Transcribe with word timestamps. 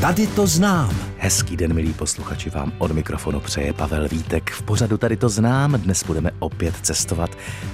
Tady 0.00 0.26
to 0.26 0.46
znám. 0.46 0.96
Hezký 1.18 1.56
den, 1.56 1.74
milí 1.74 1.92
posluchači, 1.92 2.50
vám 2.50 2.72
od 2.78 2.90
mikrofonu 2.90 3.40
přeje 3.40 3.72
Pavel 3.72 4.08
Vítek. 4.08 4.50
V 4.50 4.62
pořadu 4.62 4.98
Tady 4.98 5.16
to 5.16 5.28
znám, 5.28 5.72
dnes 5.72 6.04
budeme 6.04 6.30
opět 6.38 6.76
cestovat, 6.82 7.30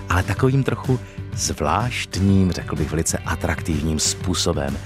ale 0.08 0.22
takovým 0.22 0.64
trochu 0.64 1.00
zvláštním, 1.34 2.52
řekl 2.52 2.76
bych 2.76 2.90
velice 2.90 3.18
atraktivním 3.18 3.98
způsobem. 3.98 4.78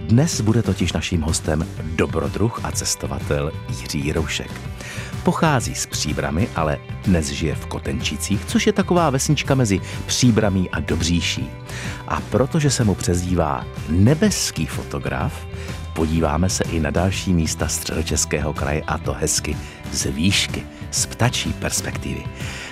Dnes 0.00 0.40
bude 0.40 0.62
totiž 0.62 0.92
naším 0.92 1.22
hostem 1.22 1.66
dobrodruh 1.96 2.60
a 2.64 2.72
cestovatel 2.72 3.52
Jiří 3.68 4.04
Jiroušek. 4.04 4.50
Pochází 5.22 5.74
z 5.74 5.86
Příbramy, 5.86 6.48
ale 6.56 6.78
dnes 7.04 7.26
žije 7.26 7.54
v 7.54 7.66
Kotenčicích, 7.66 8.44
což 8.44 8.66
je 8.66 8.72
taková 8.72 9.10
vesnička 9.10 9.54
mezi 9.54 9.80
Příbramí 10.06 10.70
a 10.70 10.80
Dobříší. 10.80 11.50
A 12.08 12.20
protože 12.20 12.70
se 12.70 12.84
mu 12.84 12.94
přezdívá 12.94 13.66
nebeský 13.88 14.66
fotograf, 14.66 15.46
podíváme 15.94 16.48
se 16.48 16.64
i 16.64 16.80
na 16.80 16.90
další 16.90 17.32
místa 17.32 17.68
středočeského 17.68 18.52
kraje 18.52 18.82
a 18.86 18.98
to 18.98 19.12
hezky 19.12 19.56
z 19.92 20.06
výšky, 20.06 20.62
z 20.90 21.06
ptačí 21.06 21.52
perspektivy. 21.52 22.24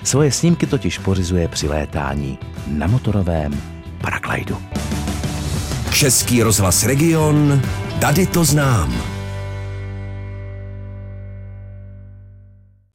Svoje 0.05 0.33
snímky 0.33 0.67
totiž 0.67 0.99
pořizuje 0.99 1.49
při 1.49 1.69
létání 1.69 2.39
na 2.67 2.87
motorovém 2.87 3.63
paraglidu. 4.01 4.63
Český 5.93 6.43
rozhlas 6.43 6.85
Region, 6.87 7.63
tady 8.01 8.27
to 8.27 8.45
znám. 8.45 9.12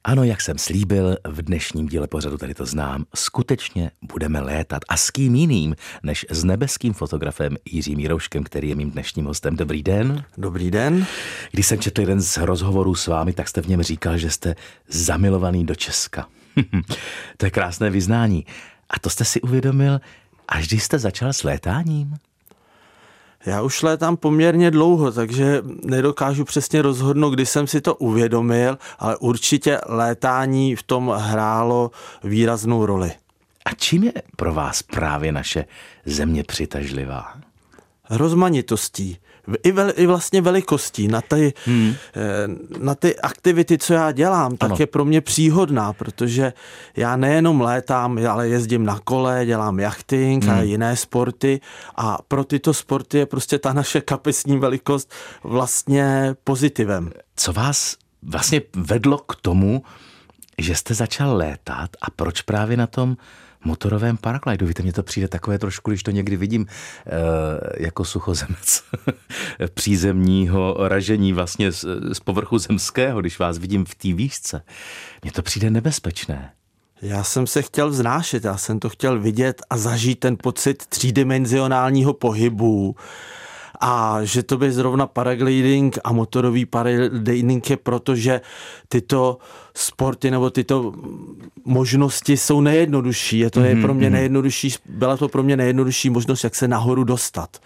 Ano, 0.08 0.24
jak 0.24 0.40
jsem 0.40 0.58
slíbil, 0.58 1.16
v 1.28 1.42
dnešním 1.42 1.86
díle 1.86 2.06
pořadu 2.06 2.38
tady 2.38 2.54
to 2.54 2.66
znám, 2.66 3.04
skutečně 3.14 3.90
budeme 4.02 4.40
létat. 4.40 4.82
A 4.88 4.96
s 4.96 5.10
kým 5.10 5.34
jiným, 5.34 5.76
než 6.02 6.26
s 6.30 6.44
nebeským 6.44 6.92
fotografem 6.92 7.56
Jiřím 7.64 7.98
Jirouškem, 7.98 8.44
který 8.44 8.68
je 8.68 8.74
mým 8.74 8.90
dnešním 8.90 9.24
hostem. 9.24 9.56
Dobrý 9.56 9.82
den. 9.82 10.24
Dobrý 10.38 10.70
den. 10.70 11.06
Když 11.52 11.66
jsem 11.66 11.78
četl 11.78 12.00
jeden 12.00 12.20
z 12.20 12.36
rozhovorů 12.36 12.94
s 12.94 13.06
vámi, 13.06 13.32
tak 13.32 13.48
jste 13.48 13.62
v 13.62 13.66
něm 13.66 13.82
říkal, 13.82 14.18
že 14.18 14.30
jste 14.30 14.54
zamilovaný 14.88 15.66
do 15.66 15.74
Česka. 15.74 16.26
to 17.36 17.46
je 17.46 17.50
krásné 17.50 17.90
vyznání. 17.90 18.46
A 18.90 18.98
to 18.98 19.10
jste 19.10 19.24
si 19.24 19.40
uvědomil, 19.40 20.00
až 20.48 20.68
když 20.68 20.82
jste 20.82 20.98
začal 20.98 21.32
s 21.32 21.42
létáním? 21.42 22.16
Já 23.46 23.62
už 23.62 23.82
létám 23.82 24.16
poměrně 24.16 24.70
dlouho, 24.70 25.12
takže 25.12 25.62
nedokážu 25.84 26.44
přesně 26.44 26.82
rozhodnout, 26.82 27.30
kdy 27.30 27.46
jsem 27.46 27.66
si 27.66 27.80
to 27.80 27.94
uvědomil, 27.94 28.78
ale 28.98 29.16
určitě 29.16 29.80
létání 29.86 30.76
v 30.76 30.82
tom 30.82 31.14
hrálo 31.16 31.90
výraznou 32.24 32.86
roli. 32.86 33.12
A 33.64 33.74
čím 33.74 34.04
je 34.04 34.12
pro 34.36 34.54
vás 34.54 34.82
právě 34.82 35.32
naše 35.32 35.64
země 36.06 36.44
přitažlivá? 36.44 37.47
Rozmanitostí 38.10 39.18
i, 39.62 39.72
vel, 39.72 39.92
i 39.96 40.06
vlastně 40.06 40.40
velikostí 40.42 41.08
na 41.08 41.20
ty, 41.20 41.54
hmm. 41.64 41.94
Eh, 42.16 42.78
na 42.78 42.94
ty 42.94 43.16
aktivity, 43.16 43.78
co 43.78 43.94
já 43.94 44.12
dělám, 44.12 44.56
tak 44.56 44.70
ano. 44.70 44.76
je 44.80 44.86
pro 44.86 45.04
mě 45.04 45.20
příhodná, 45.20 45.92
protože 45.92 46.52
já 46.96 47.16
nejenom 47.16 47.60
létám, 47.60 48.18
ale 48.30 48.48
jezdím 48.48 48.84
na 48.84 49.00
kole, 49.04 49.46
dělám 49.46 49.80
jachting 49.80 50.44
hmm. 50.44 50.54
a 50.54 50.62
jiné 50.62 50.96
sporty 50.96 51.60
a 51.96 52.18
pro 52.28 52.44
tyto 52.44 52.74
sporty 52.74 53.18
je 53.18 53.26
prostě 53.26 53.58
ta 53.58 53.72
naše 53.72 54.00
kapesní 54.00 54.58
velikost 54.58 55.12
vlastně 55.44 56.36
pozitivem. 56.44 57.10
Co 57.36 57.52
vás 57.52 57.96
vlastně 58.22 58.62
vedlo 58.76 59.18
k 59.18 59.36
tomu, 59.36 59.82
že 60.58 60.74
jste 60.74 60.94
začal 60.94 61.36
létat 61.36 61.90
a 62.02 62.10
proč 62.10 62.42
právě 62.42 62.76
na 62.76 62.86
tom 62.86 63.16
motorovém 63.64 64.16
paraglidu. 64.16 64.66
Víte, 64.66 64.82
mně 64.82 64.92
to 64.92 65.02
přijde 65.02 65.28
takové 65.28 65.58
trošku, 65.58 65.90
když 65.90 66.02
to 66.02 66.10
někdy 66.10 66.36
vidím 66.36 66.66
e, 66.66 67.82
jako 67.82 68.04
suchozemec 68.04 68.82
přízemního 69.74 70.76
ražení 70.88 71.32
vlastně 71.32 71.72
z, 71.72 71.84
z 72.12 72.20
povrchu 72.20 72.58
zemského, 72.58 73.20
když 73.20 73.38
vás 73.38 73.58
vidím 73.58 73.84
v 73.84 73.94
té 73.94 74.12
výšce. 74.12 74.62
Mně 75.22 75.32
to 75.32 75.42
přijde 75.42 75.70
nebezpečné. 75.70 76.52
Já 77.02 77.24
jsem 77.24 77.46
se 77.46 77.62
chtěl 77.62 77.90
vznášet, 77.90 78.44
já 78.44 78.56
jsem 78.56 78.80
to 78.80 78.88
chtěl 78.88 79.20
vidět 79.20 79.62
a 79.70 79.76
zažít 79.76 80.20
ten 80.20 80.36
pocit 80.42 80.86
třídimenzionálního 80.86 82.12
pohybu 82.12 82.96
a 83.80 84.24
že 84.24 84.42
to 84.42 84.58
by 84.58 84.72
zrovna 84.72 85.06
paragliding 85.06 85.98
a 86.04 86.12
motorový 86.12 86.66
paragliding 86.66 87.70
je 87.70 87.76
proto, 87.76 88.16
že 88.16 88.40
tyto 88.88 89.38
sporty 89.74 90.30
nebo 90.30 90.50
tyto 90.50 90.94
možnosti 91.64 92.36
jsou 92.36 92.60
nejjednodušší. 92.60 93.38
Je 93.38 93.50
to 93.50 93.60
je 93.60 93.76
pro 93.76 93.94
mě 93.94 94.06
mhm. 94.06 94.12
nejjednodušší, 94.12 94.74
byla 94.88 95.16
to 95.16 95.28
pro 95.28 95.42
mě 95.42 95.56
nejjednodušší 95.56 96.10
možnost, 96.10 96.44
jak 96.44 96.54
se 96.54 96.68
nahoru 96.68 97.04
dostat. 97.04 97.56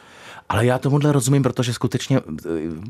Ale 0.53 0.67
já 0.67 0.79
tomuhle 0.79 1.13
rozumím, 1.13 1.43
protože 1.43 1.75
skutečně, 1.75 2.21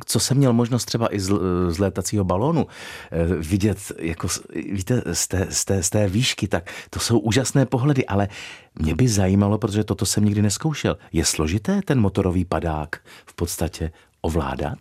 co 0.06 0.20
jsem 0.20 0.36
měl 0.36 0.52
možnost 0.52 0.84
třeba 0.84 1.14
i 1.14 1.20
z, 1.20 1.32
z 1.68 1.78
létacího 1.78 2.24
balónu 2.24 2.66
eh, 2.66 3.26
vidět, 3.34 3.78
jako, 3.98 4.28
víte, 4.72 5.02
z 5.12 5.28
té, 5.28 5.46
z, 5.50 5.64
té, 5.64 5.82
z 5.82 5.90
té 5.90 6.08
výšky, 6.08 6.48
tak 6.48 6.70
to 6.90 7.00
jsou 7.00 7.18
úžasné 7.18 7.66
pohledy, 7.66 8.06
ale 8.06 8.28
mě 8.74 8.94
by 8.94 9.08
zajímalo, 9.08 9.58
protože 9.58 9.84
toto 9.84 10.06
jsem 10.06 10.24
nikdy 10.24 10.42
neskoušel, 10.42 10.96
je 11.12 11.24
složité 11.24 11.80
ten 11.84 12.00
motorový 12.00 12.44
padák 12.44 12.96
v 13.26 13.34
podstatě 13.34 13.92
ovládat? 14.20 14.78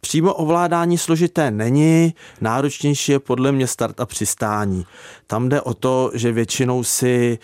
Přímo 0.00 0.34
ovládání 0.34 0.98
složité 0.98 1.50
není, 1.50 2.14
náročnější 2.40 3.12
je 3.12 3.18
podle 3.18 3.52
mě 3.52 3.66
start 3.66 4.00
a 4.00 4.06
přistání. 4.06 4.86
Tam 5.26 5.48
jde 5.48 5.60
o 5.60 5.74
to, 5.74 6.10
že 6.14 6.32
většinou 6.32 6.84
si 6.84 7.38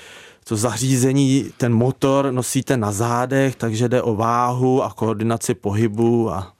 to 0.44 0.56
zařízení, 0.56 1.52
ten 1.56 1.74
motor 1.74 2.32
nosíte 2.32 2.76
na 2.76 2.92
zádech, 2.92 3.56
takže 3.56 3.88
jde 3.88 4.02
o 4.02 4.14
váhu 4.14 4.82
a 4.82 4.92
koordinaci 4.92 5.54
pohybu 5.54 6.32
a 6.32 6.54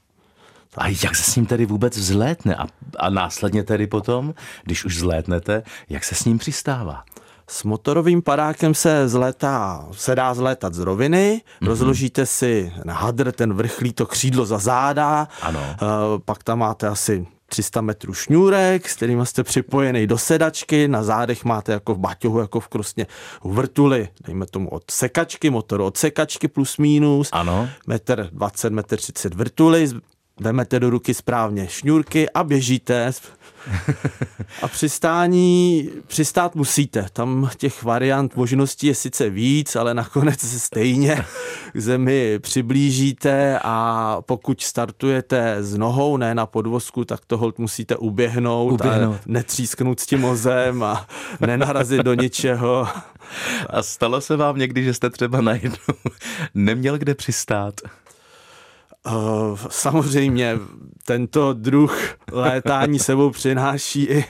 a 0.76 0.88
jak 0.88 1.16
se 1.16 1.30
s 1.30 1.36
ním 1.36 1.46
tedy 1.46 1.66
vůbec 1.66 1.98
vzlétne? 1.98 2.56
A, 2.56 2.66
a 2.98 3.10
následně 3.10 3.62
tedy 3.62 3.86
potom, 3.86 4.34
když 4.64 4.84
už 4.84 4.96
vzlétnete, 4.96 5.62
jak 5.88 6.04
se 6.04 6.14
s 6.14 6.24
ním 6.24 6.38
přistává? 6.38 7.04
S 7.48 7.64
motorovým 7.64 8.22
padákem 8.22 8.74
se 8.74 9.08
zletá, 9.08 9.88
se 9.92 10.14
dá 10.14 10.34
zlétat 10.34 10.74
z 10.74 10.78
roviny, 10.78 11.40
mm-hmm. 11.44 11.66
rozložíte 11.66 12.26
si 12.26 12.72
na 12.84 12.94
hadr 12.94 13.32
ten 13.32 13.54
vrchlý 13.54 13.92
to 13.92 14.06
křídlo 14.06 14.46
za 14.46 14.58
záda, 14.58 15.28
ano. 15.42 15.60
Uh, 15.60 15.86
pak 16.24 16.42
tam 16.42 16.58
máte 16.58 16.88
asi 16.88 17.26
300 17.54 17.80
metrů 17.80 18.14
šňůrek, 18.14 18.88
s 18.88 18.96
kterým 18.96 19.26
jste 19.26 19.44
připojený 19.44 20.06
do 20.06 20.18
sedačky, 20.18 20.88
na 20.88 21.02
zádech 21.02 21.44
máte 21.44 21.72
jako 21.72 21.94
v 21.94 21.98
baťohu, 21.98 22.38
jako 22.38 22.60
v 22.60 22.68
krosně 22.68 23.06
vrtuli, 23.44 24.08
dejme 24.26 24.46
tomu 24.46 24.68
od 24.68 24.82
sekačky, 24.90 25.50
motoru 25.50 25.84
od 25.84 25.96
sekačky 25.96 26.48
plus 26.48 26.78
minus, 26.78 27.28
ano. 27.32 27.68
metr 27.86 28.28
20, 28.32 28.72
metr 28.72 28.96
30 28.96 29.34
vrtuly, 29.34 29.88
vemete 30.40 30.80
do 30.80 30.90
ruky 30.90 31.14
správně 31.14 31.68
šňůrky 31.68 32.30
a 32.30 32.44
běžíte 32.44 33.12
a 34.62 34.68
přistání, 34.68 35.90
přistát 36.06 36.54
musíte. 36.54 37.06
Tam 37.12 37.50
těch 37.56 37.82
variant 37.82 38.36
možností 38.36 38.86
je 38.86 38.94
sice 38.94 39.30
víc, 39.30 39.76
ale 39.76 39.94
nakonec 39.94 40.40
se 40.40 40.60
stejně 40.60 41.24
k 41.72 41.80
zemi 41.80 42.38
přiblížíte 42.38 43.58
a 43.62 44.18
pokud 44.26 44.60
startujete 44.60 45.56
s 45.62 45.76
nohou, 45.76 46.16
ne 46.16 46.34
na 46.34 46.46
podvozku, 46.46 47.04
tak 47.04 47.20
to 47.26 47.38
hold 47.38 47.58
musíte 47.58 47.96
uběhnout, 47.96 48.72
uběhnout. 48.72 49.16
a 49.16 49.20
netřísknout 49.26 50.00
s 50.00 50.06
tím 50.06 50.20
mozem 50.20 50.82
a 50.82 51.06
nenarazit 51.40 52.02
do 52.02 52.14
ničeho. 52.14 52.88
A 53.70 53.82
stalo 53.82 54.20
se 54.20 54.36
vám 54.36 54.58
někdy, 54.58 54.84
že 54.84 54.94
jste 54.94 55.10
třeba 55.10 55.40
najednou 55.40 55.94
neměl 56.54 56.98
kde 56.98 57.14
přistát? 57.14 57.74
Uh, 59.06 59.58
samozřejmě 59.68 60.58
tento 61.06 61.52
druh 61.52 62.14
létání 62.32 62.98
sebou 62.98 63.30
přináší 63.30 64.04
i 64.04 64.24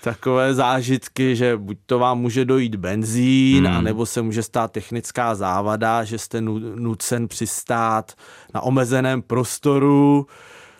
takové 0.00 0.54
zážitky, 0.54 1.36
že 1.36 1.56
buď 1.56 1.78
to 1.86 1.98
vám 1.98 2.20
může 2.20 2.44
dojít 2.44 2.74
benzín, 2.74 3.66
hmm. 3.66 3.76
anebo 3.76 4.06
se 4.06 4.22
může 4.22 4.42
stát 4.42 4.72
technická 4.72 5.34
závada, 5.34 6.04
že 6.04 6.18
jste 6.18 6.40
nucen 6.40 7.28
přistát 7.28 8.12
na 8.54 8.60
omezeném 8.60 9.22
prostoru. 9.22 10.26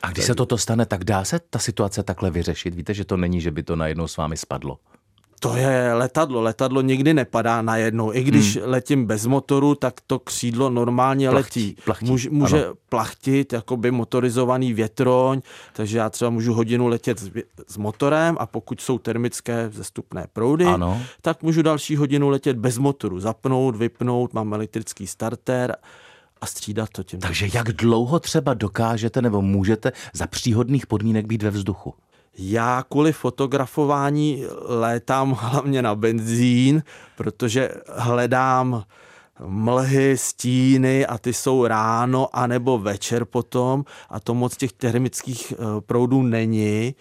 A 0.03 0.11
když 0.11 0.25
se 0.25 0.35
toto 0.35 0.59
stane, 0.59 0.87
tak 0.87 1.05
dá 1.05 1.25
se 1.25 1.41
ta 1.51 1.59
situace 1.59 2.03
takhle 2.03 2.31
vyřešit? 2.31 2.75
Víte, 2.75 2.95
že 2.95 3.05
to 3.05 3.17
není, 3.17 3.41
že 3.41 3.51
by 3.51 3.63
to 3.63 3.77
najednou 3.77 4.09
s 4.09 4.17
vámi 4.17 4.37
spadlo? 4.37 4.79
To 5.41 5.57
je 5.57 5.93
letadlo. 5.95 6.41
Letadlo 6.41 6.81
nikdy 6.81 7.15
nepadá 7.15 7.63
najednou. 7.63 8.15
I 8.15 8.23
když 8.23 8.57
hmm. 8.57 8.69
letím 8.69 9.07
bez 9.07 9.27
motoru, 9.27 9.75
tak 9.75 10.01
to 10.07 10.19
křídlo 10.19 10.71
normálně 10.71 11.31
Plachtí, 11.31 11.61
letí. 11.61 11.77
Plachtí, 11.85 12.07
může, 12.07 12.31
může 12.31 12.67
plachtit, 12.89 13.53
jako 13.53 13.77
by 13.77 13.91
motorizovaný 13.91 14.73
větroň, 14.73 15.41
takže 15.73 15.99
já 15.99 16.11
třeba 16.11 16.31
můžu 16.31 16.55
hodinu 16.55 16.87
letět 16.87 17.19
s, 17.19 17.31
s 17.69 17.77
motorem 17.77 18.37
a 18.41 18.47
pokud 18.47 18.81
jsou 18.81 18.99
termické 18.99 19.71
zestupné 19.73 20.27
proudy, 20.33 20.65
ano. 20.65 21.03
tak 21.23 21.43
můžu 21.43 21.63
další 21.63 21.97
hodinu 21.97 22.29
letět 22.29 22.57
bez 22.57 22.79
motoru. 22.79 23.21
Zapnout, 23.21 23.77
vypnout, 23.77 24.35
mám 24.35 24.55
elektrický 24.55 25.07
starter 25.07 25.77
a 26.41 26.47
střídat 26.47 26.89
to 26.91 27.03
tím. 27.03 27.21
Takže 27.21 27.49
jak 27.55 27.73
dlouho 27.73 28.21
třeba 28.21 28.55
dokážete 28.55 29.23
nebo 29.23 29.43
můžete 29.43 29.93
za 30.13 30.27
příhodných 30.27 30.87
podmínek 30.87 31.27
být 31.27 31.43
ve 31.43 31.51
vzduchu? 31.51 31.95
Já 32.43 32.85
kvůli 32.89 33.13
fotografování 33.13 34.45
létám 34.67 35.33
hlavně 35.41 35.83
na 35.83 35.95
benzín, 35.95 36.83
protože 37.17 37.71
hledám 37.97 38.85
mlhy, 39.47 40.19
stíny 40.19 41.07
a 41.07 41.19
ty 41.19 41.33
jsou 41.33 41.67
ráno 41.67 42.29
anebo 42.33 42.79
večer 42.79 43.25
potom 43.25 43.85
a 44.11 44.21
to 44.21 44.35
moc 44.35 44.57
těch 44.57 44.73
termických 44.73 45.53
eh, 45.53 45.81
proudů 45.81 46.23
není 46.23 46.95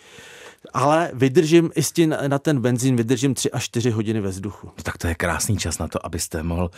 ale 0.73 1.11
vydržím 1.13 1.71
i 1.75 2.07
na 2.27 2.39
ten 2.39 2.61
benzín, 2.61 2.95
vydržím 2.95 3.33
3 3.33 3.51
až 3.51 3.63
4 3.63 3.89
hodiny 3.89 4.21
ve 4.21 4.29
vzduchu. 4.29 4.71
Tak 4.83 4.97
to 4.97 5.07
je 5.07 5.15
krásný 5.15 5.57
čas 5.57 5.77
na 5.77 5.87
to, 5.87 6.05
abyste 6.05 6.43
mohl 6.43 6.71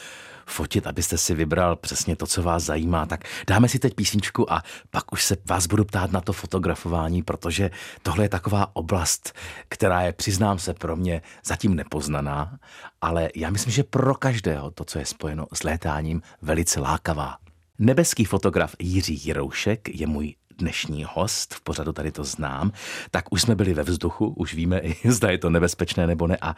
fotit, 0.45 0.88
abyste 0.88 1.17
si 1.17 1.35
vybral 1.35 1.75
přesně 1.75 2.15
to, 2.15 2.27
co 2.27 2.43
vás 2.43 2.63
zajímá. 2.63 3.05
Tak 3.05 3.23
dáme 3.47 3.69
si 3.69 3.79
teď 3.79 3.93
písničku 3.93 4.53
a 4.53 4.63
pak 4.89 5.13
už 5.13 5.23
se 5.23 5.38
vás 5.45 5.67
budu 5.67 5.85
ptát 5.85 6.11
na 6.11 6.21
to 6.21 6.33
fotografování, 6.33 7.23
protože 7.23 7.71
tohle 8.01 8.25
je 8.25 8.29
taková 8.29 8.75
oblast, 8.75 9.33
která 9.69 10.01
je, 10.01 10.13
přiznám 10.13 10.59
se, 10.59 10.73
pro 10.73 10.95
mě 10.95 11.21
zatím 11.45 11.75
nepoznaná, 11.75 12.57
ale 13.01 13.29
já 13.35 13.49
myslím, 13.49 13.73
že 13.73 13.83
pro 13.83 14.15
každého 14.15 14.71
to, 14.71 14.85
co 14.85 14.99
je 14.99 15.05
spojeno 15.05 15.47
s 15.53 15.63
létáním, 15.63 16.21
velice 16.41 16.79
lákavá. 16.79 17.38
Nebeský 17.79 18.25
fotograf 18.25 18.75
Jiří 18.79 19.21
Jiroušek 19.25 19.89
je 19.89 20.07
můj 20.07 20.35
dnešní 20.57 21.05
host, 21.13 21.53
v 21.53 21.61
pořadu 21.61 21.93
tady 21.93 22.11
to 22.11 22.23
znám, 22.23 22.71
tak 23.11 23.25
už 23.31 23.41
jsme 23.41 23.55
byli 23.55 23.73
ve 23.73 23.83
vzduchu, 23.83 24.27
už 24.27 24.53
víme, 24.53 24.81
zda 25.05 25.31
je 25.31 25.38
to 25.38 25.49
nebezpečné 25.49 26.07
nebo 26.07 26.27
ne. 26.27 26.38
A 26.41 26.55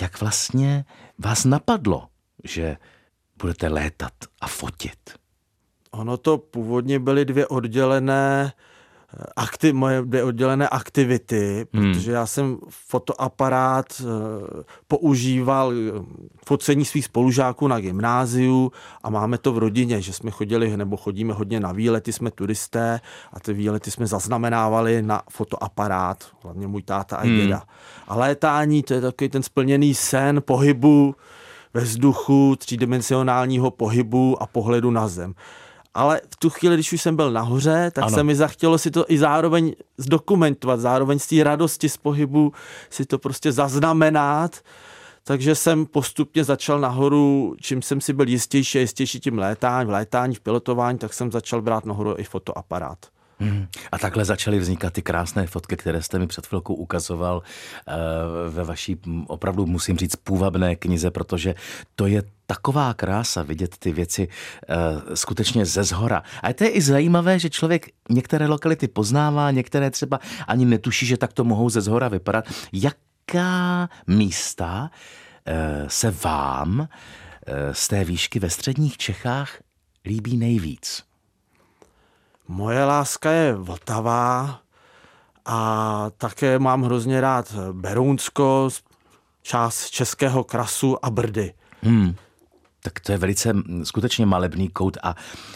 jak 0.00 0.20
vlastně 0.20 0.84
vás 1.18 1.44
napadlo, 1.44 2.08
že 2.44 2.76
budete 3.38 3.68
létat 3.68 4.12
a 4.40 4.48
fotit? 4.48 4.98
Ono 5.90 6.16
to 6.16 6.38
původně 6.38 6.98
byly 6.98 7.24
dvě 7.24 7.46
oddělené 7.46 8.52
akti- 9.36 9.74
moje 9.74 10.02
dvě 10.02 10.24
oddělené 10.24 10.68
aktivity, 10.68 11.66
hmm. 11.72 11.92
protože 11.92 12.12
já 12.12 12.26
jsem 12.26 12.58
fotoaparát 12.68 13.86
uh, 14.00 14.08
používal 14.88 15.72
focení 16.46 16.84
svých 16.84 17.04
spolužáků 17.04 17.68
na 17.68 17.80
gymnáziu 17.80 18.72
a 19.02 19.10
máme 19.10 19.38
to 19.38 19.52
v 19.52 19.58
rodině, 19.58 20.00
že 20.00 20.12
jsme 20.12 20.30
chodili 20.30 20.76
nebo 20.76 20.96
chodíme 20.96 21.32
hodně 21.32 21.60
na 21.60 21.72
výlety, 21.72 22.12
jsme 22.12 22.30
turisté 22.30 23.00
a 23.32 23.40
ty 23.40 23.52
výlety 23.52 23.90
jsme 23.90 24.06
zaznamenávali 24.06 25.02
na 25.02 25.22
fotoaparát, 25.30 26.24
hlavně 26.42 26.66
můj 26.66 26.82
táta 26.82 27.16
a 27.16 27.22
hmm. 27.22 27.36
děda. 27.36 27.62
A 28.08 28.16
létání, 28.16 28.82
to 28.82 28.94
je 28.94 29.00
takový 29.00 29.28
ten 29.28 29.42
splněný 29.42 29.94
sen 29.94 30.42
pohybu 30.44 31.14
ve 31.74 31.80
vzduchu, 31.80 32.56
třídimensionálního 32.56 33.70
pohybu 33.70 34.42
a 34.42 34.46
pohledu 34.46 34.90
na 34.90 35.08
zem 35.08 35.34
ale 35.94 36.20
v 36.30 36.36
tu 36.36 36.50
chvíli, 36.50 36.74
když 36.74 36.92
už 36.92 37.02
jsem 37.02 37.16
byl 37.16 37.32
nahoře, 37.32 37.90
tak 37.94 38.04
ano. 38.04 38.14
se 38.14 38.22
mi 38.22 38.34
zachtělo 38.34 38.78
si 38.78 38.90
to 38.90 39.04
i 39.08 39.18
zároveň 39.18 39.74
zdokumentovat, 39.98 40.80
zároveň 40.80 41.18
z 41.18 41.26
té 41.26 41.44
radosti 41.44 41.88
z 41.88 41.96
pohybu 41.96 42.52
si 42.90 43.04
to 43.04 43.18
prostě 43.18 43.52
zaznamenat. 43.52 44.60
Takže 45.24 45.54
jsem 45.54 45.86
postupně 45.86 46.44
začal 46.44 46.80
nahoru, 46.80 47.54
čím 47.60 47.82
jsem 47.82 48.00
si 48.00 48.12
byl 48.12 48.28
jistější 48.28 48.78
a 48.78 48.80
jistější 48.80 49.20
tím 49.20 49.38
létání, 49.38 49.88
v 49.88 49.92
létání, 49.92 50.34
v 50.34 50.40
pilotování, 50.40 50.98
tak 50.98 51.14
jsem 51.14 51.32
začal 51.32 51.62
brát 51.62 51.84
nahoru 51.84 52.14
i 52.18 52.24
fotoaparát. 52.24 52.98
Hmm. 53.38 53.66
A 53.92 53.98
takhle 53.98 54.24
začaly 54.24 54.58
vznikat 54.58 54.92
ty 54.92 55.02
krásné 55.02 55.46
fotky, 55.46 55.76
které 55.76 56.02
jste 56.02 56.18
mi 56.18 56.26
před 56.26 56.46
chvilkou 56.46 56.74
ukazoval 56.74 57.36
uh, 57.36 57.94
ve 58.54 58.64
vaší, 58.64 58.96
opravdu 59.26 59.66
musím 59.66 59.96
říct, 59.98 60.16
půvabné 60.16 60.76
knize, 60.76 61.10
protože 61.10 61.54
to 61.96 62.06
je 62.06 62.22
taková 62.46 62.94
krása 62.94 63.42
vidět 63.42 63.78
ty 63.78 63.92
věci 63.92 64.28
uh, 64.28 65.14
skutečně 65.14 65.66
ze 65.66 65.84
zhora. 65.84 66.22
A 66.42 66.52
to 66.52 66.64
je 66.64 66.70
i 66.70 66.82
zajímavé, 66.82 67.38
že 67.38 67.50
člověk 67.50 67.88
některé 68.10 68.46
lokality 68.46 68.88
poznává, 68.88 69.50
některé 69.50 69.90
třeba 69.90 70.20
ani 70.48 70.64
netuší, 70.64 71.06
že 71.06 71.16
tak 71.16 71.32
to 71.32 71.44
mohou 71.44 71.70
ze 71.70 71.80
zhora 71.80 72.08
vypadat. 72.08 72.44
Jaká 72.72 73.88
místa 74.06 74.90
uh, 74.90 75.88
se 75.88 76.10
vám 76.10 76.88
z 77.72 77.88
té 77.88 78.04
výšky 78.04 78.38
ve 78.38 78.50
středních 78.50 78.96
Čechách 78.96 79.58
líbí 80.04 80.36
nejvíc? 80.36 81.04
Moje 82.48 82.84
láska 82.84 83.30
je 83.30 83.54
Vltava 83.54 84.60
a 85.44 86.10
také 86.18 86.58
mám 86.58 86.82
hrozně 86.82 87.20
rád 87.20 87.54
Berounsko, 87.72 88.68
část 89.42 89.90
Českého 89.90 90.44
krasu 90.44 91.04
a 91.04 91.10
Brdy. 91.10 91.54
Hmm. 91.82 92.14
Tak 92.82 93.00
to 93.00 93.12
je 93.12 93.18
velice 93.18 93.52
skutečně 93.82 94.26
malebný 94.26 94.68
kout 94.68 94.96
a 95.02 95.14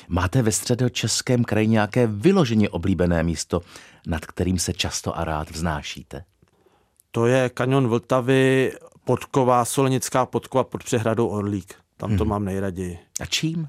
máte 0.09 0.43
ve 0.43 0.53
středočeském 0.53 1.45
kraji 1.45 1.69
nějaké 1.69 2.07
vyloženě 2.07 2.69
oblíbené 2.69 3.23
místo, 3.23 3.61
nad 4.07 4.27
kterým 4.27 4.59
se 4.59 4.73
často 4.73 5.19
a 5.19 5.25
rád 5.25 5.51
vznášíte? 5.51 6.25
To 7.11 7.27
je 7.27 7.49
kanion 7.49 7.89
Vltavy, 7.89 8.73
podková, 9.05 9.65
solenická 9.65 10.27
podkova 10.27 10.65
pod 10.65 10.85
přehradou 10.85 11.29
Orlík. 11.29 11.75
Tam 11.97 12.17
to 12.17 12.25
hmm. 12.25 12.31
mám 12.31 12.45
nejraději. 12.45 12.99
A 13.21 13.27
čím? 13.27 13.69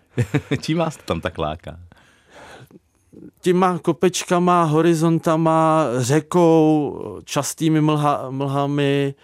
čím 0.60 0.78
vás 0.78 0.96
to 0.96 1.02
tam 1.02 1.20
tak 1.20 1.38
láká? 1.38 1.78
Těma 3.40 3.78
kopečkama, 3.78 4.62
horizontama, 4.62 5.86
řekou, 5.98 7.20
častými 7.24 7.80
mlha, 7.80 8.30
mlhami, 8.30 9.14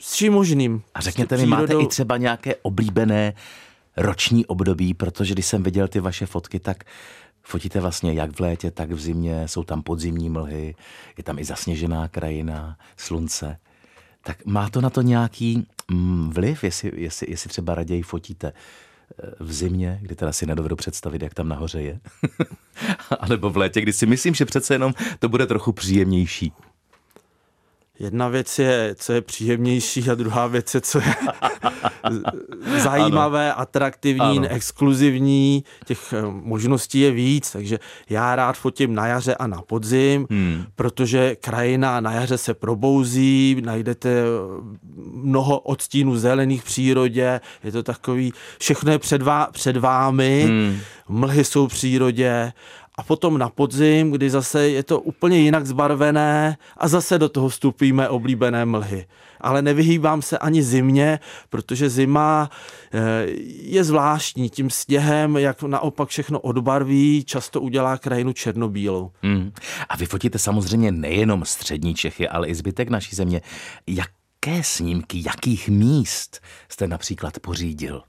s 0.00 0.14
čím 0.14 0.32
možným. 0.32 0.82
A 0.94 1.00
řekněte 1.00 1.36
mi, 1.36 1.46
máte 1.46 1.74
i 1.74 1.86
třeba 1.86 2.16
nějaké 2.16 2.56
oblíbené 2.56 3.34
roční 3.96 4.46
období, 4.46 4.94
protože 4.94 5.34
když 5.34 5.46
jsem 5.46 5.62
viděl 5.62 5.88
ty 5.88 6.00
vaše 6.00 6.26
fotky, 6.26 6.60
tak 6.60 6.84
fotíte 7.42 7.80
vlastně 7.80 8.12
jak 8.12 8.36
v 8.36 8.40
létě, 8.40 8.70
tak 8.70 8.90
v 8.90 9.00
zimě, 9.00 9.48
jsou 9.48 9.64
tam 9.64 9.82
podzimní 9.82 10.30
mlhy, 10.30 10.74
je 11.16 11.24
tam 11.24 11.38
i 11.38 11.44
zasněžená 11.44 12.08
krajina, 12.08 12.78
slunce. 12.96 13.58
Tak 14.22 14.46
má 14.46 14.70
to 14.70 14.80
na 14.80 14.90
to 14.90 15.02
nějaký 15.02 15.66
mm, 15.90 16.30
vliv, 16.30 16.64
jestli, 16.64 16.92
jestli, 16.94 17.26
jestli 17.30 17.50
třeba 17.50 17.74
raději 17.74 18.02
fotíte 18.02 18.52
v 19.40 19.52
zimě, 19.52 19.98
kdy 20.02 20.14
teda 20.14 20.32
si 20.32 20.46
nedovedu 20.46 20.76
představit, 20.76 21.22
jak 21.22 21.34
tam 21.34 21.48
nahoře 21.48 21.82
je. 21.82 22.00
A 23.20 23.28
nebo 23.28 23.50
v 23.50 23.56
létě, 23.56 23.80
kdy 23.80 23.92
si 23.92 24.06
myslím, 24.06 24.34
že 24.34 24.44
přece 24.44 24.74
jenom 24.74 24.94
to 25.18 25.28
bude 25.28 25.46
trochu 25.46 25.72
příjemnější. 25.72 26.52
Jedna 27.98 28.28
věc 28.28 28.58
je, 28.58 28.94
co 28.98 29.12
je 29.12 29.20
příjemnější 29.20 30.10
a 30.10 30.14
druhá 30.14 30.46
věc 30.46 30.74
je, 30.74 30.80
co 30.80 30.98
je 30.98 31.14
zajímavé, 32.82 33.52
ano. 33.52 33.60
atraktivní, 33.60 34.38
ano. 34.38 34.48
exkluzivní. 34.50 35.64
Těch 35.84 36.12
eh, 36.12 36.22
možností 36.30 37.00
je 37.00 37.10
víc, 37.10 37.52
takže 37.52 37.78
já 38.10 38.36
rád 38.36 38.56
fotím 38.56 38.94
na 38.94 39.06
jaře 39.06 39.34
a 39.34 39.46
na 39.46 39.62
podzim, 39.62 40.26
hmm. 40.30 40.64
protože 40.74 41.36
krajina 41.36 42.00
na 42.00 42.12
jaře 42.12 42.38
se 42.38 42.54
probouzí, 42.54 43.62
najdete 43.64 44.08
eh, 44.08 44.22
mnoho 45.12 45.58
odstínů 45.58 46.16
zelených 46.16 46.62
v 46.62 46.64
přírodě, 46.64 47.40
je 47.64 47.72
to 47.72 47.82
takový, 47.82 48.32
všechno 48.58 48.92
je 48.92 48.98
před, 48.98 49.22
vá, 49.22 49.48
před 49.52 49.76
vámi, 49.76 50.44
hmm. 50.46 50.78
mlhy 51.08 51.44
jsou 51.44 51.68
v 51.68 51.70
přírodě 51.70 52.52
a 52.96 53.02
potom 53.02 53.38
na 53.38 53.48
podzim, 53.48 54.10
kdy 54.10 54.30
zase 54.30 54.68
je 54.68 54.82
to 54.82 55.00
úplně 55.00 55.38
jinak 55.38 55.66
zbarvené 55.66 56.58
a 56.76 56.88
zase 56.88 57.18
do 57.18 57.28
toho 57.28 57.48
vstupíme 57.48 58.08
oblíbené 58.08 58.64
mlhy. 58.64 59.06
Ale 59.40 59.62
nevyhýbám 59.62 60.22
se 60.22 60.38
ani 60.38 60.62
zimě, 60.62 61.20
protože 61.48 61.90
zima 61.90 62.50
eh, 62.92 63.26
je 63.60 63.84
zvláštní. 63.84 64.50
Tím 64.50 64.70
sněhem, 64.70 65.36
jak 65.36 65.62
naopak 65.62 66.08
všechno 66.08 66.40
odbarví, 66.40 67.24
často 67.24 67.60
udělá 67.60 67.98
krajinu 67.98 68.32
černobílou. 68.32 69.10
Hmm. 69.22 69.52
A 69.88 69.96
vy 69.96 70.06
fotíte 70.06 70.38
samozřejmě 70.38 70.92
nejenom 70.92 71.44
střední 71.44 71.94
Čechy, 71.94 72.28
ale 72.28 72.48
i 72.48 72.54
zbytek 72.54 72.88
naší 72.88 73.16
země. 73.16 73.40
Jaké 73.86 74.62
snímky, 74.62 75.22
jakých 75.26 75.68
míst 75.68 76.40
jste 76.68 76.88
například 76.88 77.38
pořídil? 77.38 78.02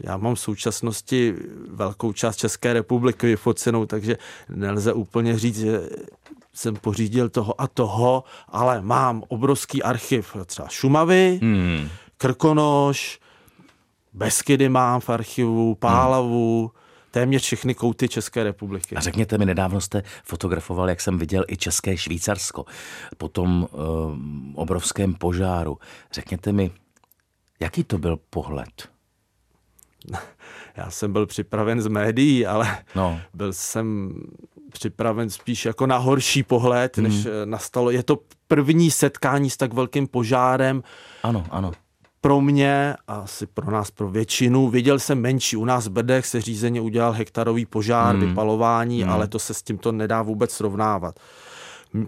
Já 0.00 0.16
mám 0.16 0.34
v 0.34 0.40
současnosti 0.40 1.34
velkou 1.68 2.12
část 2.12 2.36
České 2.36 2.72
republiky 2.72 3.26
vyfocenou, 3.26 3.86
takže 3.86 4.16
nelze 4.48 4.92
úplně 4.92 5.38
říct, 5.38 5.58
že 5.58 5.80
jsem 6.52 6.76
pořídil 6.76 7.28
toho 7.28 7.60
a 7.60 7.66
toho, 7.66 8.24
ale 8.48 8.82
mám 8.82 9.22
obrovský 9.28 9.82
archiv 9.82 10.36
třeba 10.46 10.68
Šumavy, 10.68 11.38
hmm. 11.42 11.88
Krkonoš, 12.16 13.20
Beskydy 14.12 14.68
mám 14.68 15.00
v 15.00 15.10
archivu, 15.10 15.74
Pálavu, 15.74 16.60
hmm. 16.60 16.70
téměř 17.10 17.42
všechny 17.42 17.74
kouty 17.74 18.08
České 18.08 18.44
republiky. 18.44 18.96
A 18.96 19.00
řekněte 19.00 19.38
mi, 19.38 19.46
nedávno 19.46 19.80
jste 19.80 20.02
fotografoval, 20.24 20.88
jak 20.88 21.00
jsem 21.00 21.18
viděl, 21.18 21.44
i 21.48 21.56
České 21.56 21.96
Švýcarsko 21.96 22.64
po 23.18 23.28
tom 23.28 23.68
uh, 23.72 23.78
obrovském 24.54 25.14
požáru. 25.14 25.78
Řekněte 26.12 26.52
mi, 26.52 26.70
jaký 27.60 27.84
to 27.84 27.98
byl 27.98 28.18
pohled? 28.30 28.88
já 30.76 30.90
jsem 30.90 31.12
byl 31.12 31.26
připraven 31.26 31.80
z 31.80 31.86
médií, 31.86 32.46
ale 32.46 32.78
no. 32.94 33.20
byl 33.34 33.52
jsem 33.52 34.14
připraven 34.72 35.30
spíš 35.30 35.64
jako 35.64 35.86
na 35.86 35.96
horší 35.96 36.42
pohled, 36.42 36.96
hmm. 36.96 37.04
než 37.04 37.26
nastalo. 37.44 37.90
Je 37.90 38.02
to 38.02 38.18
první 38.48 38.90
setkání 38.90 39.50
s 39.50 39.56
tak 39.56 39.72
velkým 39.72 40.06
požárem. 40.06 40.82
Ano, 41.22 41.46
ano. 41.50 41.72
Pro 42.20 42.40
mě, 42.40 42.94
asi 43.08 43.46
pro 43.46 43.70
nás, 43.70 43.90
pro 43.90 44.10
většinu, 44.10 44.68
viděl 44.68 44.98
jsem 44.98 45.20
menší. 45.20 45.56
U 45.56 45.64
nás 45.64 45.86
v 45.86 45.90
Bedech 45.90 46.26
se 46.26 46.40
řízeně 46.40 46.80
udělal 46.80 47.12
hektarový 47.12 47.66
požár, 47.66 48.16
hmm. 48.16 48.28
vypalování, 48.28 49.02
hmm. 49.02 49.12
ale 49.12 49.28
to 49.28 49.38
se 49.38 49.54
s 49.54 49.62
tímto 49.62 49.92
nedá 49.92 50.22
vůbec 50.22 50.50
srovnávat. 50.52 51.20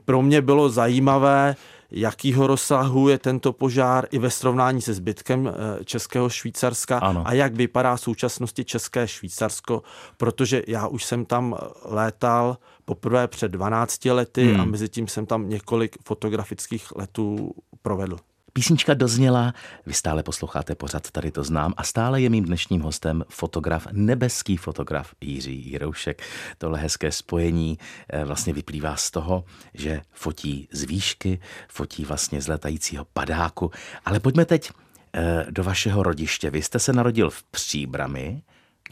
Pro 0.04 0.22
mě 0.22 0.42
bylo 0.42 0.68
zajímavé, 0.68 1.56
jakýho 1.94 2.46
rozsahu 2.46 3.08
je 3.08 3.18
tento 3.18 3.52
požár 3.52 4.06
i 4.10 4.18
ve 4.18 4.30
srovnání 4.30 4.82
se 4.82 4.94
zbytkem 4.94 5.48
eh, 5.80 5.84
Českého 5.84 6.28
Švýcarska 6.28 6.98
Ano. 6.98 7.22
a 7.26 7.32
jak 7.32 7.54
vypadá 7.54 7.96
v 7.96 8.00
současnosti 8.00 8.64
České 8.64 9.08
Švýcarsko, 9.08 9.82
protože 10.16 10.62
já 10.66 10.86
už 10.86 11.04
jsem 11.04 11.24
tam 11.24 11.56
létal 11.84 12.58
poprvé 12.84 13.28
před 13.28 13.52
12 13.52 14.04
lety 14.04 14.42
Hmm. 14.52 14.60
a 14.60 14.64
mezi 14.64 14.88
tím 14.88 15.08
jsem 15.08 15.26
tam 15.26 15.48
několik 15.48 15.96
fotografických 16.04 16.92
letů 16.96 17.54
provedl. 17.82 18.16
Písnička 18.52 18.94
dozněla, 18.94 19.54
vy 19.86 19.92
stále 19.92 20.22
posloucháte 20.22 20.74
pořad, 20.74 21.10
tady 21.10 21.30
to 21.30 21.44
znám 21.44 21.74
a 21.76 21.82
stále 21.82 22.20
je 22.20 22.30
mým 22.30 22.44
dnešním 22.44 22.80
hostem 22.80 23.24
fotograf, 23.28 23.86
nebeský 23.92 24.56
fotograf 24.56 25.14
Jiří 25.20 25.70
Jiroušek. 25.70 26.22
Tohle 26.58 26.78
hezké 26.78 27.12
spojení 27.12 27.78
eh, 28.08 28.24
vlastně 28.24 28.52
vyplývá 28.52 28.96
z 28.96 29.10
toho, 29.10 29.44
že 29.74 30.00
fotí 30.10 30.68
z 30.72 30.82
výšky, 30.82 31.40
fotí 31.68 32.04
vlastně 32.04 32.42
z 32.42 32.48
letajícího 32.48 33.06
padáku. 33.12 33.70
Ale 34.04 34.20
pojďme 34.20 34.44
teď 34.44 34.70
eh, 35.14 35.46
do 35.50 35.64
vašeho 35.64 36.02
rodiště. 36.02 36.50
Vy 36.50 36.62
jste 36.62 36.78
se 36.78 36.92
narodil 36.92 37.30
v 37.30 37.42
Příbrami. 37.42 38.42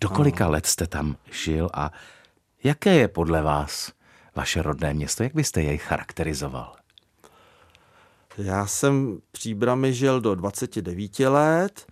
Do 0.00 0.08
kolika 0.08 0.48
let 0.48 0.66
jste 0.66 0.86
tam 0.86 1.16
žil 1.30 1.70
a 1.74 1.92
jaké 2.64 2.94
je 2.94 3.08
podle 3.08 3.42
vás 3.42 3.92
vaše 4.36 4.62
rodné 4.62 4.94
město? 4.94 5.22
Jak 5.22 5.34
byste 5.34 5.62
jej 5.62 5.78
charakterizoval? 5.78 6.79
Já 8.38 8.66
jsem 8.66 9.16
v 9.16 9.32
Příbrami 9.32 9.92
žil 9.92 10.20
do 10.20 10.34
29 10.34 11.18
let 11.18 11.86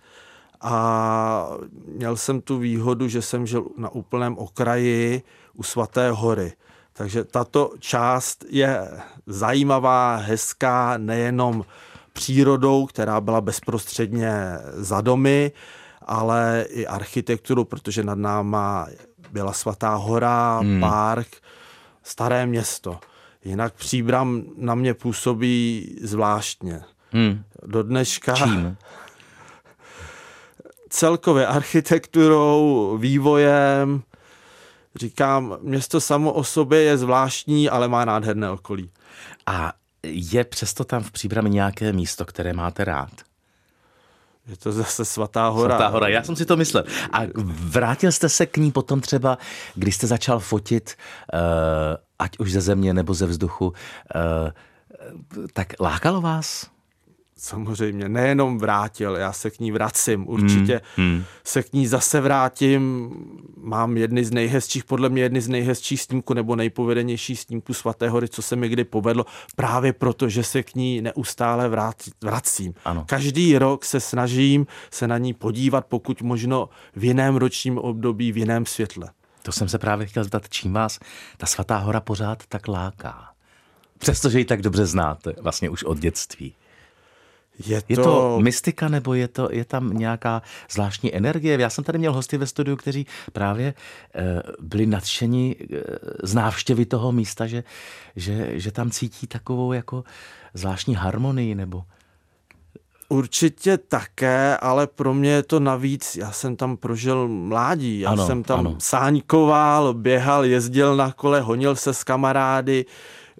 a 0.61 1.49
měl 1.85 2.17
jsem 2.17 2.41
tu 2.41 2.57
výhodu, 2.57 3.07
že 3.07 3.21
jsem 3.21 3.47
žil 3.47 3.65
na 3.77 3.89
úplném 3.89 4.37
okraji 4.37 5.23
u 5.53 5.63
Svaté 5.63 6.11
hory. 6.11 6.53
Takže 6.93 7.23
tato 7.23 7.71
část 7.79 8.45
je 8.49 8.87
zajímavá, 9.27 10.15
hezká, 10.15 10.97
nejenom 10.97 11.65
přírodou, 12.13 12.85
která 12.85 13.21
byla 13.21 13.41
bezprostředně 13.41 14.33
za 14.73 15.01
domy, 15.01 15.51
ale 16.01 16.65
i 16.69 16.87
architekturou, 16.87 17.63
protože 17.63 18.03
nad 18.03 18.17
náma 18.17 18.87
byla 19.31 19.53
Svatá 19.53 19.95
hora, 19.95 20.59
hmm. 20.59 20.79
park, 20.79 21.27
staré 22.03 22.45
město. 22.45 22.99
Jinak 23.45 23.73
Příbram 23.73 24.43
na 24.57 24.75
mě 24.75 24.93
působí 24.93 25.95
zvláštně. 26.01 26.81
Hmm. 27.11 27.43
Do 27.65 27.83
dneška 27.83 28.35
Čím? 28.35 28.77
celkově 30.89 31.47
architekturou, 31.47 32.97
vývojem. 32.97 34.01
Říkám, 34.95 35.57
město 35.61 36.01
samo 36.01 36.33
o 36.33 36.43
sobě 36.43 36.81
je 36.81 36.97
zvláštní, 36.97 37.69
ale 37.69 37.87
má 37.87 38.05
nádherné 38.05 38.49
okolí. 38.49 38.91
A 39.45 39.73
je 40.03 40.43
přesto 40.43 40.83
tam 40.83 41.03
v 41.03 41.11
Příbrami 41.11 41.49
nějaké 41.49 41.93
místo, 41.93 42.25
které 42.25 42.53
máte 42.53 42.83
rád? 42.83 43.11
Je 44.47 44.57
to 44.57 44.71
zase 44.71 45.05
Svatá 45.05 45.47
hora. 45.47 45.75
Svatá 45.75 45.87
hora, 45.87 46.07
já 46.07 46.23
jsem 46.23 46.35
si 46.35 46.45
to 46.45 46.57
myslel. 46.57 46.83
A 47.11 47.21
vrátil 47.45 48.11
jste 48.11 48.29
se 48.29 48.45
k 48.45 48.57
ní 48.57 48.71
potom 48.71 49.01
třeba, 49.01 49.37
když 49.75 49.95
jste 49.95 50.07
začal 50.07 50.39
fotit, 50.39 50.95
uh, 51.33 51.39
ať 52.19 52.39
už 52.39 52.51
ze 52.51 52.61
země 52.61 52.93
nebo 52.93 53.13
ze 53.13 53.25
vzduchu, 53.25 53.67
uh, 53.67 53.73
tak 55.53 55.73
lákalo 55.79 56.21
vás? 56.21 56.69
Samozřejmě, 57.41 58.09
nejenom 58.09 58.57
vrátil, 58.57 59.15
já 59.15 59.33
se 59.33 59.49
k 59.49 59.59
ní 59.59 59.71
vracím, 59.71 60.29
určitě 60.29 60.81
hmm. 60.95 61.23
se 61.43 61.63
k 61.63 61.73
ní 61.73 61.87
zase 61.87 62.21
vrátím. 62.21 63.11
Mám 63.57 63.97
jedny 63.97 64.25
z 64.25 64.31
nejhezčích, 64.31 64.83
podle 64.83 65.09
mě 65.09 65.21
jedny 65.21 65.41
z 65.41 65.47
nejhezčích 65.47 66.01
snímků 66.01 66.33
nebo 66.33 66.55
nejpovedenější 66.55 67.35
snímků 67.35 67.73
Svaté 67.73 68.09
hory, 68.09 68.27
co 68.27 68.41
se 68.41 68.55
mi 68.55 68.69
kdy 68.69 68.83
povedlo, 68.83 69.25
právě 69.55 69.93
proto, 69.93 70.29
že 70.29 70.43
se 70.43 70.63
k 70.63 70.75
ní 70.75 71.01
neustále 71.01 71.69
vrát, 71.69 71.95
vracím. 72.23 72.73
Ano. 72.85 73.05
Každý 73.07 73.57
rok 73.57 73.85
se 73.85 73.99
snažím 73.99 74.67
se 74.91 75.07
na 75.07 75.17
ní 75.17 75.33
podívat, 75.33 75.85
pokud 75.85 76.21
možno 76.21 76.69
v 76.95 77.03
jiném 77.03 77.35
ročním 77.35 77.77
období, 77.77 78.31
v 78.31 78.37
jiném 78.37 78.65
světle. 78.65 79.09
To 79.49 79.53
jsem 79.53 79.69
se 79.69 79.77
právě 79.77 80.07
chtěl 80.07 80.23
zeptat, 80.23 80.49
čím 80.49 80.73
vás 80.73 80.99
ta 81.37 81.45
svatá 81.45 81.77
hora 81.77 81.99
pořád 81.99 82.43
tak 82.49 82.67
láká? 82.67 83.29
Přestože 83.97 84.39
ji 84.39 84.45
tak 84.45 84.61
dobře 84.61 84.85
znáte, 84.85 85.33
vlastně 85.41 85.69
už 85.69 85.83
od 85.83 85.99
dětství. 85.99 86.55
Je 87.65 87.81
to, 87.81 87.85
Je 87.89 87.97
to 87.97 88.39
mystika 88.39 88.87
nebo 88.87 89.13
je, 89.13 89.27
to, 89.27 89.49
je 89.51 89.65
tam 89.65 89.97
nějaká 89.97 90.41
zvláštní 90.71 91.15
energie? 91.15 91.61
Já 91.61 91.69
jsem 91.69 91.83
tady 91.83 91.97
měl 91.97 92.13
hosty 92.13 92.37
ve 92.37 92.47
studiu, 92.47 92.77
kteří 92.77 93.07
právě 93.33 93.73
eh, 94.15 94.41
byli 94.59 94.85
nadšeni 94.85 95.55
eh, 95.59 95.83
z 96.23 96.33
návštěvy 96.33 96.85
toho 96.85 97.11
místa, 97.11 97.47
že, 97.47 97.63
že, 98.15 98.59
že 98.59 98.71
tam 98.71 98.91
cítí 98.91 99.27
takovou 99.27 99.73
jako 99.73 100.03
zvláštní 100.53 100.95
harmonii 100.95 101.55
nebo... 101.55 101.83
Určitě 103.09 103.77
také, 103.77 104.57
ale 104.57 104.87
pro 104.87 105.13
mě 105.13 105.29
je 105.29 105.43
to 105.43 105.59
navíc, 105.59 106.15
já 106.15 106.31
jsem 106.31 106.55
tam 106.55 106.77
prožil 106.77 107.27
mládí, 107.27 107.99
já 107.99 108.09
Ano, 108.09 108.27
jsem 108.27 108.43
tam 108.43 108.59
ano. 108.59 108.75
sáňkoval, 108.77 109.93
běhal, 109.93 110.45
jezdil 110.45 110.95
na 110.95 111.11
kole, 111.11 111.41
honil 111.41 111.75
se 111.75 111.93
s 111.93 112.03
kamarády, 112.03 112.85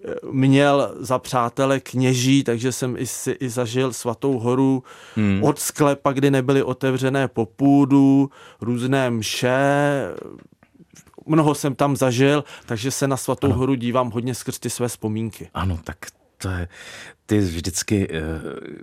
eh, 0.04 0.14
měl 0.30 0.94
za 0.98 1.18
přátele 1.18 1.80
kněží, 1.80 2.44
takže 2.44 2.72
jsem 2.72 2.96
i, 2.98 3.06
si 3.06 3.30
i 3.30 3.48
zažil 3.48 3.92
svatou 3.92 4.38
horu 4.38 4.82
hmm. 5.16 5.44
od 5.44 5.58
sklepa, 5.58 6.12
kdy 6.12 6.30
nebyly 6.30 6.62
otevřené 6.62 7.28
popůdu, 7.28 8.30
různé 8.60 9.10
mše, 9.10 9.58
mnoho 11.26 11.54
jsem 11.54 11.74
tam 11.74 11.96
zažil, 11.96 12.44
takže 12.66 12.90
se 12.90 13.08
na 13.08 13.16
svatou 13.16 13.46
ano. 13.46 13.56
horu 13.56 13.74
dívám 13.74 14.10
hodně 14.10 14.34
skrz 14.34 14.58
ty 14.58 14.70
své 14.70 14.88
vzpomínky. 14.88 15.48
Ano, 15.54 15.78
tak 15.84 15.96
to 16.42 16.48
je, 16.48 16.68
ty 17.26 17.38
vždycky 17.38 18.08
eh, 18.10 18.20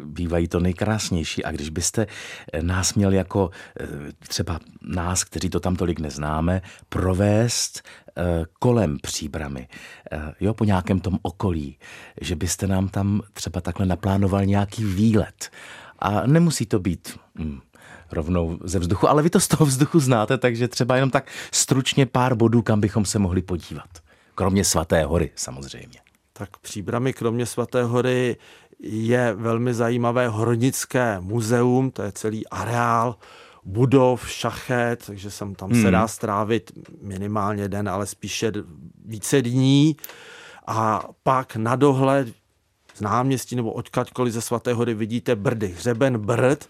bývají 0.06 0.48
to 0.48 0.60
nejkrásnější. 0.60 1.44
A 1.44 1.52
když 1.52 1.70
byste 1.70 2.08
eh, 2.54 2.64
nás 2.64 2.94
měl 2.94 3.14
jako 3.14 3.50
eh, 3.80 3.88
třeba 4.28 4.60
nás, 4.82 5.24
kteří 5.24 5.50
to 5.50 5.60
tam 5.60 5.76
tolik 5.76 6.00
neznáme, 6.00 6.62
provést 6.90 7.82
kolem 8.60 8.98
příbramy, 9.02 9.68
jo, 10.40 10.54
po 10.54 10.66
nějakém 10.66 11.00
tom 11.00 11.20
okolí, 11.22 11.78
že 12.22 12.36
byste 12.36 12.68
nám 12.68 12.90
tam 12.90 13.22
třeba 13.34 13.62
takhle 13.62 13.86
naplánoval 13.86 14.46
nějaký 14.46 14.86
výlet. 14.86 15.50
A 16.00 16.28
nemusí 16.28 16.66
to 16.66 16.80
být 16.80 17.20
hm, 17.40 17.60
rovnou 18.12 18.60
ze 18.64 18.80
vzduchu, 18.80 19.10
ale 19.10 19.24
vy 19.24 19.30
to 19.30 19.40
z 19.40 19.48
toho 19.48 19.66
vzduchu 19.66 20.00
znáte, 20.00 20.38
takže 20.38 20.68
třeba 20.68 20.96
jenom 20.96 21.10
tak 21.10 21.32
stručně 21.52 22.06
pár 22.06 22.36
bodů, 22.36 22.62
kam 22.62 22.82
bychom 22.82 23.06
se 23.06 23.20
mohli 23.20 23.42
podívat. 23.42 23.90
Kromě 24.36 24.64
svaté 24.64 25.04
hory 25.04 25.32
samozřejmě. 25.36 26.07
Tak 26.38 26.58
příbramy 26.58 27.14
kromě 27.14 27.46
Svaté 27.46 27.84
hory 27.84 28.38
je 28.80 29.34
velmi 29.34 29.74
zajímavé 29.74 30.28
hornické 30.28 31.20
muzeum, 31.20 31.92
to 31.92 32.02
je 32.02 32.12
celý 32.12 32.48
areál 32.48 33.16
budov, 33.64 34.30
šachet, 34.30 35.06
takže 35.06 35.32
jsem 35.32 35.56
tam 35.56 35.72
hmm. 35.72 35.82
se 35.82 35.92
dá 35.92 36.08
strávit 36.08 36.72
minimálně 37.02 37.70
den, 37.70 37.90
ale 37.90 38.06
spíše 38.06 38.52
více 39.06 39.42
dní. 39.42 39.96
A 40.68 41.04
pak 41.24 41.56
na 41.56 41.76
dohled 41.76 42.28
z 42.94 43.02
náměstí 43.02 43.56
nebo 43.56 43.72
odkaďkoliv 43.72 44.34
ze 44.34 44.42
Svaté 44.42 44.74
hory 44.74 44.94
vidíte 44.94 45.36
Brdy, 45.36 45.68
hřeben 45.68 46.18
Brd, 46.18 46.70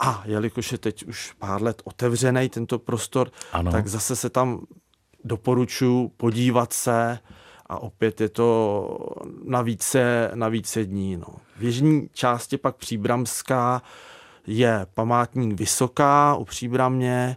a 0.00 0.22
jelikož 0.26 0.72
je 0.72 0.78
teď 0.78 1.04
už 1.04 1.32
pár 1.38 1.62
let 1.62 1.82
otevřený 1.84 2.48
tento 2.48 2.78
prostor, 2.78 3.30
Ano. 3.52 3.72
tak 3.72 3.88
zase 3.88 4.16
se 4.16 4.30
tam 4.30 4.66
doporučuji 5.24 6.08
podívat 6.08 6.72
se 6.72 7.18
a 7.72 7.78
opět 7.78 8.20
je 8.20 8.28
to 8.28 8.88
na 9.44 9.62
více, 9.62 10.30
na 10.34 10.48
více 10.48 10.84
dní. 10.84 11.16
No. 11.16 11.26
V 11.56 11.62
jižní 11.62 12.08
části 12.12 12.58
pak 12.58 12.76
Příbramská 12.76 13.82
je 14.46 14.86
památník 14.94 15.58
Vysoká 15.58 16.34
u 16.34 16.44
Příbramě, 16.44 17.36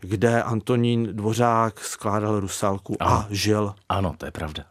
kde 0.00 0.42
Antonín 0.42 1.08
Dvořák 1.12 1.80
skládal 1.80 2.40
rusalku 2.40 2.96
Ano. 3.00 3.12
a 3.12 3.26
žil. 3.30 3.74
Ano, 3.88 4.14
to 4.18 4.24
je 4.24 4.30
pravda. 4.30 4.64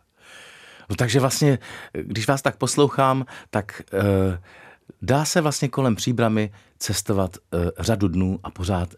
No 0.90 0.96
takže 0.96 1.20
vlastně, 1.20 1.60
když 1.94 2.28
vás 2.28 2.42
tak 2.42 2.56
poslouchám, 2.56 3.26
tak 3.50 3.82
eh, 3.94 4.42
dá 5.02 5.26
se 5.26 5.42
vlastně 5.42 5.68
kolem 5.68 5.96
příbramy 5.96 6.52
cestovat 6.78 7.38
eh, 7.38 7.72
řadu 7.80 8.08
dnů 8.08 8.40
a 8.44 8.50
pořád 8.52 8.90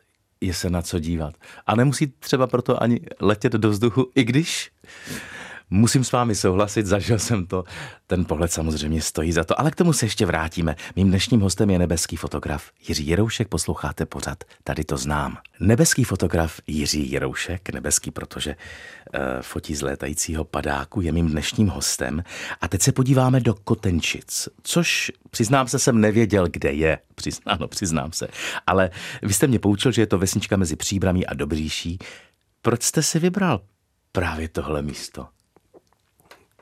je 0.41 0.53
se 0.53 0.69
na 0.69 0.81
co 0.81 0.99
dívat. 0.99 1.33
A 1.67 1.75
nemusí 1.75 2.07
třeba 2.07 2.47
proto 2.47 2.83
ani 2.83 2.99
letět 3.19 3.53
do 3.53 3.69
vzduchu, 3.69 4.11
i 4.15 4.23
když 4.23 4.71
musím 5.69 6.03
s 6.03 6.11
vámi 6.11 6.35
souhlasit, 6.35 6.85
zažil 6.85 7.19
jsem 7.19 7.45
to. 7.45 7.63
Ten 8.07 8.25
pohled 8.25 8.51
samozřejmě 8.51 9.01
stojí 9.01 9.31
za 9.31 9.43
to, 9.43 9.59
ale 9.59 9.71
k 9.71 9.75
tomu 9.75 9.93
se 9.93 10.05
ještě 10.05 10.25
vrátíme. 10.25 10.75
Mým 10.95 11.07
dnešním 11.07 11.41
hostem 11.41 11.69
je 11.69 11.79
nebeský 11.79 12.15
fotograf 12.15 12.71
Jiří 12.87 13.07
Jiroušek, 13.07 13.47
posloucháte 13.47 14.05
pořad, 14.05 14.43
tady 14.63 14.83
to 14.83 14.97
znám. 14.97 15.37
Nebeský 15.59 16.03
fotograf 16.03 16.61
Jiří 16.67 17.11
Jiroušek, 17.11 17.69
nebeský, 17.69 18.11
protože 18.11 18.55
uh, 18.55 19.21
fotí 19.41 19.75
z 19.75 19.81
létajícího 19.81 20.43
padáku, 20.43 21.01
je 21.01 21.11
mým 21.11 21.29
dnešním 21.29 21.67
hostem. 21.67 22.23
A 22.61 22.67
teď 22.67 22.81
se 22.81 22.91
podíváme 22.91 23.39
do 23.39 23.53
Kotenčic, 23.53 24.47
což 24.63 25.11
přiznám 25.29 25.67
se, 25.67 25.79
jsem 25.79 26.01
nevěděl, 26.01 26.47
kde 26.51 26.71
je. 26.71 26.99
Přiznáno, 27.15 27.67
přiznám 27.67 28.11
se. 28.11 28.27
Ale 28.67 28.89
vy 29.21 29.33
jste 29.33 29.47
mě 29.47 29.59
poučil, 29.59 29.91
že 29.91 30.01
je 30.01 30.07
to 30.07 30.17
vesnička 30.17 30.57
mezi 30.57 30.75
Příbramí 30.75 31.25
a 31.25 31.33
Dobříší. 31.33 31.97
Proč 32.61 32.83
jste 32.83 33.03
si 33.03 33.19
vybral 33.19 33.61
právě 34.11 34.47
tohle 34.49 34.81
místo? 34.81 35.27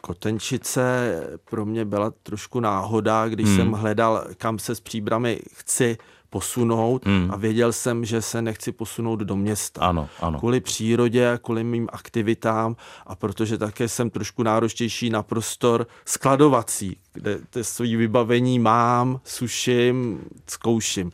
Kotenčice 0.05 1.13
pro 1.49 1.65
mě 1.65 1.85
byla 1.85 2.11
trošku 2.23 2.59
náhoda, 2.59 3.27
když 3.27 3.47
Hmm. 3.47 3.55
jsem 3.57 3.71
hledal, 3.71 4.25
kam 4.37 4.59
se 4.59 4.75
s 4.75 4.79
příbramy 4.79 5.39
chci 5.53 5.97
posunout 6.29 7.05
Hmm. 7.05 7.29
a 7.31 7.35
věděl 7.35 7.73
jsem, 7.73 8.05
že 8.05 8.21
se 8.21 8.41
nechci 8.41 8.71
posunout 8.71 9.19
do 9.19 9.35
města. 9.35 9.81
Ano, 9.81 10.09
ano. 10.19 10.39
Kvůli 10.39 10.59
přírodě, 10.61 11.39
kvůli 11.43 11.63
mým 11.63 11.87
aktivitám 11.91 12.75
a 13.05 13.15
protože 13.15 13.57
také 13.57 13.87
jsem 13.87 14.09
trošku 14.09 14.43
náročtější 14.43 15.09
na 15.09 15.23
prostor 15.23 15.87
skladovací, 16.05 16.97
kde 17.13 17.39
to 17.49 17.63
svý 17.63 17.95
vybavení 17.95 18.59
mám, 18.59 19.19
suším, 19.23 20.19
zkouším. 20.47 21.11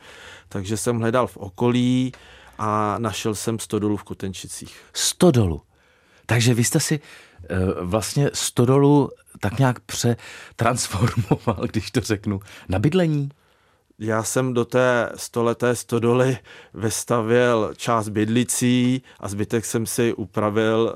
Takže 0.50 0.78
jsem 0.78 1.00
hledal 1.00 1.28
v 1.28 1.38
okolí 1.38 2.12
a 2.58 2.96
našel 3.00 3.36
jsem 3.36 3.60
stodolu 3.60 3.98
v 3.98 4.04
Kotenčicích. 4.04 4.76
Stodolu. 4.94 5.62
Takže 6.26 6.54
vy 6.54 6.64
jste 6.64 6.80
si 6.80 7.00
vlastně 7.82 8.30
stodolu 8.34 9.10
tak 9.40 9.60
nějak 9.60 9.80
přetransformoval, 9.80 11.68
když 11.72 11.92
to 11.92 12.02
řeknu, 12.02 12.40
na 12.70 12.80
bydlení. 12.80 13.30
Já 14.00 14.24
jsem 14.24 14.54
do 14.54 14.66
té 14.66 15.10
stoleté 15.16 15.76
stodoly 15.76 16.38
vystavěl 16.74 17.74
část 17.78 18.10
bydlicí 18.10 19.02
a 19.20 19.28
zbytek 19.28 19.66
jsem 19.66 19.86
si 19.86 20.14
upravil 20.14 20.94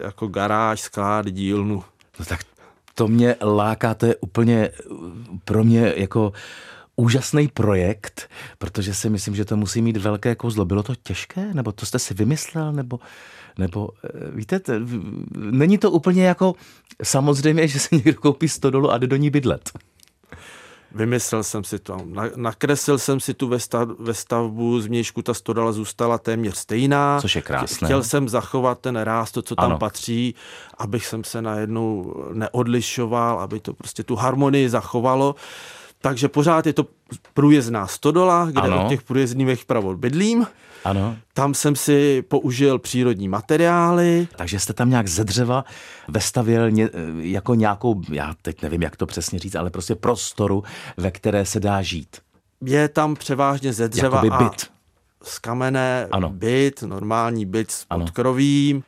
jako 0.00 0.26
garáž, 0.26 0.80
sklad, 0.80 1.26
dílnu. 1.26 1.84
No 2.18 2.24
tak 2.24 2.40
to 2.94 3.08
mě 3.08 3.36
láká, 3.42 3.94
to 3.94 4.06
je 4.06 4.16
úplně 4.16 4.68
eh, 4.68 4.84
pro 5.44 5.64
mě 5.64 5.92
jako 5.96 6.32
úžasný 6.96 7.48
projekt, 7.48 8.28
protože 8.58 8.94
si 8.94 9.10
myslím, 9.10 9.34
že 9.34 9.44
to 9.44 9.56
musí 9.56 9.82
mít 9.82 9.96
velké 9.96 10.34
kouzlo. 10.34 10.64
Bylo 10.64 10.82
to 10.82 10.94
těžké, 10.94 11.54
nebo 11.54 11.72
to 11.72 11.86
jste 11.86 11.98
si 11.98 12.14
vymyslel, 12.14 12.72
nebo, 12.72 12.98
nebo 13.58 13.88
eh, 14.04 14.30
víte, 14.30 14.60
t- 14.60 14.80
není 15.36 15.78
to 15.78 15.90
úplně 15.90 16.24
jako 16.26 16.54
samozřejmě, 17.02 17.68
že 17.68 17.78
se 17.78 17.88
někdo 17.96 18.14
koupí 18.14 18.48
stodolu 18.48 18.92
a 18.92 18.98
jde 18.98 19.06
do 19.06 19.16
ní 19.16 19.30
bydlet. 19.30 19.70
Vymyslel 20.94 21.42
jsem 21.42 21.64
si 21.64 21.78
to. 21.78 21.96
Na- 22.04 22.30
Nakreslil 22.36 22.98
jsem 22.98 23.20
si 23.20 23.34
tu 23.34 23.48
ve 23.98 24.14
stavbu, 24.14 24.80
z 24.80 24.86
mějšku 24.86 25.22
ta 25.22 25.34
stodala 25.34 25.72
zůstala 25.72 26.18
téměř 26.18 26.56
stejná. 26.56 27.20
Což 27.20 27.36
je 27.36 27.42
krásné. 27.42 27.86
Chtěl 27.88 28.02
jsem 28.02 28.28
zachovat 28.28 28.80
ten 28.80 28.96
ráz, 28.96 29.32
to, 29.32 29.42
co 29.42 29.54
tam 29.56 29.64
Ano. 29.64 29.78
patří, 29.78 30.34
abych 30.78 31.06
jsem 31.06 31.24
se 31.24 31.42
najednou 31.42 32.14
neodlišoval, 32.32 33.40
aby 33.40 33.60
to 33.60 33.74
prostě 33.74 34.02
tu 34.02 34.16
harmonii 34.16 34.68
zachovalo. 34.68 35.34
Takže 36.08 36.28
pořád 36.28 36.66
je 36.66 36.72
to 36.72 36.86
průjezdná 37.34 37.86
stodola, 37.86 38.44
kde 38.50 38.60
Ano. 38.60 38.84
od 38.84 38.88
těch 38.88 39.02
průjezdných 39.02 39.60
vpravo 39.62 39.96
bydlím. 39.96 40.46
Ano. 40.84 41.16
Tam 41.34 41.54
jsem 41.54 41.76
si 41.76 42.22
použil 42.28 42.78
přírodní 42.78 43.28
materiály, 43.28 44.28
Takže 44.36 44.60
jste 44.60 44.72
tam 44.72 44.90
nějak 44.90 45.08
ze 45.08 45.24
dřeva 45.24 45.64
vestavěl 46.08 46.70
ně, 46.70 46.90
jako 47.18 47.54
nějakou, 47.54 48.02
já 48.12 48.34
teď 48.42 48.62
nevím, 48.62 48.82
jak 48.82 48.96
to 48.96 49.06
přesně 49.06 49.38
říct, 49.38 49.54
ale 49.54 49.70
prostě 49.70 49.94
prostoru, 49.94 50.64
ve 50.96 51.10
které 51.10 51.46
se 51.46 51.60
dá 51.60 51.82
žít. 51.82 52.16
je 52.64 52.88
tam 52.88 53.14
převážně 53.16 53.72
ze 53.72 53.88
dřeva 53.88 54.16
Jakoby 54.24 54.30
a 54.44 54.48
byt. 54.50 54.66
z 55.22 55.38
kamene 55.38 56.08
Ano. 56.10 56.30
byt, 56.30 56.82
normální 56.82 57.46
byt 57.46 57.70
s 57.70 57.86
Ano. 57.90 58.04
podkrovím. 58.04 58.82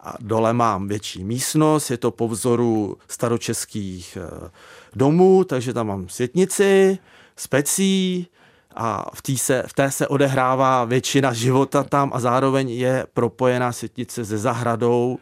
A 0.00 0.14
dole 0.20 0.52
mám 0.52 0.88
větší 0.88 1.24
místnost, 1.24 1.90
je 1.90 1.96
to 1.96 2.10
po 2.10 2.28
vzoru 2.28 2.96
staročeských 3.08 4.18
eh, 4.20 4.50
domů, 4.94 5.44
takže 5.44 5.72
tam 5.72 5.86
mám 5.86 6.08
světnici, 6.08 6.98
specí 7.36 8.26
a 8.76 9.10
v 9.14 9.22
té 9.22 9.36
se, 9.36 9.62
v 9.66 9.72
té 9.72 9.90
se 9.90 10.08
odehrává 10.08 10.84
většina 10.84 11.32
života 11.32 11.82
tam 11.82 12.10
a 12.14 12.20
zároveň 12.20 12.70
je 12.70 13.06
propojená 13.14 13.72
světnice 13.72 14.24
se 14.24 14.38
zahradou, 14.38 15.18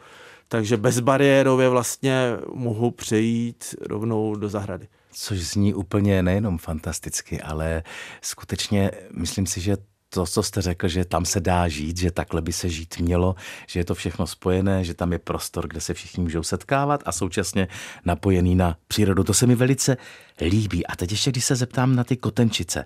takže 0.49 0.77
bezbariérově 0.77 1.69
vlastně 1.69 2.31
mohu 2.55 2.91
přejít 2.91 3.75
rovnou 3.81 4.37
do 4.37 4.49
zahrady. 4.49 4.89
Což 5.13 5.39
zní 5.39 5.75
úplně 5.75 6.23
nejenom 6.23 6.59
fantasticky, 6.59 7.41
ale 7.41 7.83
skutečně 8.23 8.91
myslím 9.17 9.47
si, 9.47 9.61
že 9.61 9.77
to, 10.15 10.27
co 10.27 10.43
jste 10.43 10.63
řekl, 10.63 10.89
že 10.89 11.05
tam 11.05 11.25
se 11.25 11.41
dá 11.41 11.69
žít, 11.69 11.99
že 11.99 12.11
takhle 12.11 12.43
by 12.43 12.53
se 12.53 12.69
žít 12.69 12.99
mělo, 12.99 13.35
že 13.67 13.81
je 13.81 13.85
to 13.85 13.95
všechno 13.95 14.27
spojené, 14.27 14.85
že 14.85 14.95
tam 14.95 15.13
je 15.13 15.19
prostor, 15.19 15.69
kde 15.69 15.81
se 15.81 15.95
všichni 15.95 16.23
můžou 16.23 16.43
setkávat 16.43 17.03
a 17.07 17.13
současně 17.13 17.69
napojený 18.05 18.55
na 18.55 18.77
přírodu. 18.89 19.25
To 19.25 19.35
se 19.35 19.47
mi 19.47 19.55
velice 19.55 19.97
líbí. 20.41 20.87
A 20.87 20.97
teď 20.97 21.11
ještě, 21.11 21.31
když 21.31 21.45
se 21.45 21.57
zeptám 21.57 21.97
na 21.97 22.05
ty 22.05 22.17
kotenčice, 22.17 22.85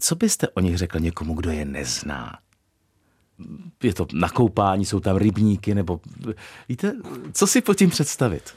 co 0.00 0.14
byste 0.14 0.48
o 0.48 0.60
nich 0.60 0.78
řekl 0.78 1.00
někomu, 1.00 1.34
kdo 1.34 1.50
je 1.50 1.64
nezná? 1.64 2.38
Je 3.82 3.94
to 3.94 4.06
nakoupání, 4.12 4.84
jsou 4.84 5.00
tam 5.00 5.16
rybníky, 5.16 5.74
nebo 5.74 6.00
víte, 6.68 6.92
co 7.32 7.46
si 7.46 7.60
pod 7.60 7.74
tím 7.74 7.90
představit? 7.90 8.54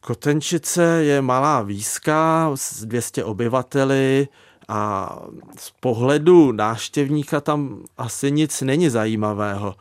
Kotenčice 0.00 0.82
je 0.82 1.22
malá 1.22 1.62
výska 1.62 2.50
s 2.54 2.84
200 2.84 3.24
obyvateli 3.24 4.28
a 4.68 5.10
z 5.58 5.70
pohledu 5.80 6.52
návštěvníka 6.52 7.40
tam 7.40 7.82
asi 7.98 8.32
nic 8.32 8.60
není 8.62 8.88
zajímavého. 8.88 9.74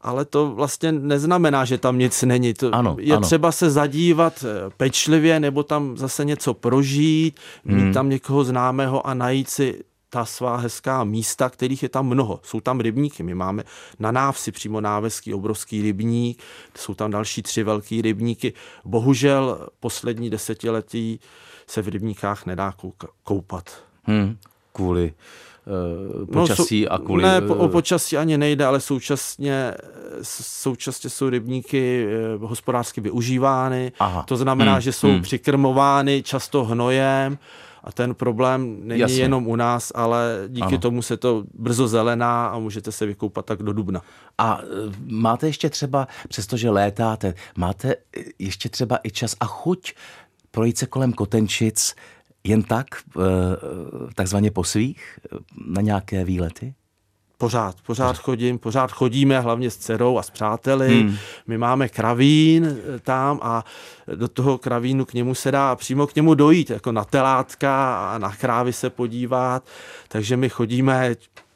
Ale 0.00 0.24
to 0.24 0.50
vlastně 0.50 0.92
neznamená, 0.92 1.64
že 1.64 1.78
tam 1.78 1.98
nic 1.98 2.22
není. 2.22 2.54
To 2.54 2.74
Ano, 2.74 2.96
je 3.00 3.16
ano. 3.16 3.26
třeba 3.26 3.52
se 3.52 3.70
zadívat 3.70 4.44
eh, 4.44 4.70
pečlivě 4.76 5.40
nebo 5.40 5.62
tam 5.62 5.96
zase 5.96 6.24
něco 6.24 6.54
prožít, 6.54 7.40
mít 7.64 7.82
Hmm. 7.82 7.92
tam 7.92 8.08
někoho 8.08 8.44
známého 8.44 9.06
a 9.06 9.14
najít 9.14 9.50
si 9.50 9.84
ta 10.10 10.24
svá 10.24 10.56
hezká 10.56 11.04
místa, 11.04 11.48
kterých 11.50 11.82
je 11.82 11.88
tam 11.88 12.06
mnoho. 12.06 12.40
Jsou 12.42 12.60
tam 12.60 12.80
rybníky, 12.80 13.22
my 13.22 13.34
máme 13.34 13.62
na 13.98 14.12
návsi 14.12 14.52
přímo 14.52 14.80
náveský 14.80 15.34
obrovský 15.34 15.82
rybník, 15.82 16.42
jsou 16.78 16.94
tam 16.94 17.10
další 17.10 17.42
tři 17.42 17.62
velký 17.62 18.02
rybníky. 18.02 18.52
Bohužel 18.84 19.68
poslední 19.80 20.30
desetiletí 20.30 21.20
se 21.66 21.82
v 21.82 21.88
rybníkách 21.88 22.46
nedá 22.46 22.74
koupat. 23.22 23.70
Hmm, 24.06 24.36
kvůli 24.72 25.12
uh, 26.20 26.26
počasí 26.26 26.82
No, 26.82 26.86
sou- 26.88 26.94
a 26.94 26.98
kvůli... 26.98 27.22
Ne, 27.22 27.40
po, 27.40 27.54
o 27.54 27.66
eh, 27.66 27.68
počasí 27.68 28.16
ani 28.16 28.38
nejde, 28.38 28.64
ale 28.64 28.80
současně, 28.80 29.74
současně 30.22 31.10
jsou 31.10 31.28
rybníky 31.28 32.06
eh, 32.08 32.38
hospodářsky 32.46 33.00
využívány. 33.00 33.92
Aha. 33.98 34.22
To 34.22 34.36
znamená, 34.36 34.72
Hmm, 34.72 34.80
že 34.80 34.92
jsou 34.92 35.08
hmm. 35.08 35.22
přikrmovány 35.22 36.22
často 36.22 36.64
hnojem 36.64 37.38
a 37.84 37.92
ten 37.92 38.14
problém 38.14 38.76
není 38.82 39.00
Jasně. 39.00 39.16
jenom 39.22 39.46
u 39.46 39.56
nás, 39.56 39.92
ale 39.94 40.44
díky 40.48 40.66
Ano. 40.66 40.78
tomu 40.78 41.02
se 41.02 41.16
to 41.16 41.44
brzo 41.54 41.88
zelená 41.88 42.46
a 42.46 42.58
můžete 42.58 42.92
se 42.92 43.06
vykoupat 43.06 43.46
tak 43.46 43.62
do 43.62 43.72
dubna. 43.72 44.00
A 44.38 44.60
eh, 44.62 44.66
máte 45.06 45.46
ještě 45.46 45.70
třeba, 45.70 46.08
přestože 46.28 46.70
létáte, 46.70 47.34
máte 47.56 47.94
eh, 47.94 48.22
ještě 48.38 48.68
třeba 48.68 48.98
i 49.02 49.10
čas 49.10 49.36
a 49.40 49.46
chuť 49.46 49.92
projít 50.50 50.78
se 50.78 50.86
kolem 50.86 51.12
Kotenčic 51.12 51.94
jen 52.44 52.62
tak, 52.62 52.86
eh, 53.16 53.20
takzvaně 54.14 54.50
po 54.50 54.64
svých, 54.64 55.18
na 55.66 55.82
nějaké 55.82 56.24
výlety? 56.24 56.74
Pořád, 57.38 57.76
pořád 57.86 58.18
chodím, 58.18 58.58
pořád 58.58 58.92
chodíme, 58.92 59.40
hlavně 59.40 59.70
s 59.70 59.76
dcerou 59.76 60.18
a 60.18 60.22
s 60.22 60.30
přáteli. 60.30 61.02
Hmm. 61.02 61.16
My 61.46 61.58
máme 61.58 61.88
kravín 61.88 62.64
eh, 62.64 62.98
tam 62.98 63.40
a 63.42 63.64
do 64.14 64.28
toho 64.28 64.58
kravínu 64.58 65.04
k 65.04 65.14
němu 65.14 65.34
se 65.34 65.50
dá 65.50 65.76
přímo 65.76 66.06
k 66.06 66.14
němu 66.14 66.34
dojít, 66.34 66.70
jako 66.70 66.92
na 66.92 67.04
telátka 67.04 67.96
a 68.14 68.18
na 68.18 68.36
krávy 68.36 68.72
se 68.72 68.90
podívat. 68.90 69.66
Takže 70.08 70.36
my 70.36 70.48
chodíme 70.48 71.14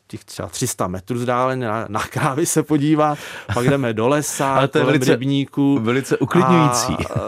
těch 0.08 0.24
třeba 0.24 0.48
300 0.48 0.86
metrů 0.88 1.18
vzdáleně 1.18 1.66
na, 1.66 1.86
na 1.88 2.00
krávy 2.00 2.46
se 2.46 2.62
podívat, 2.62 3.18
pak 3.54 3.64
jdeme 3.70 3.92
do 3.92 4.08
lesa, 4.08 4.54
Ale 4.56 4.68
to 4.68 4.78
je 4.78 4.84
velice- 4.84 5.10
rybníků. 5.10 5.78
velice 5.82 6.18
uklidňující. 6.18 6.96
A 6.96 7.20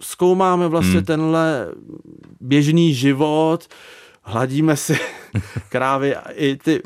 zkoumáme 0.00 0.68
vlastně 0.68 0.96
hmm. 0.96 1.04
tenhle 1.04 1.66
běžný 2.40 2.94
život, 2.94 3.68
hladíme 4.28 4.76
si 4.76 4.96
krávy 5.68 6.16
a 6.16 6.30
i 6.30 6.56
ty 6.56 6.82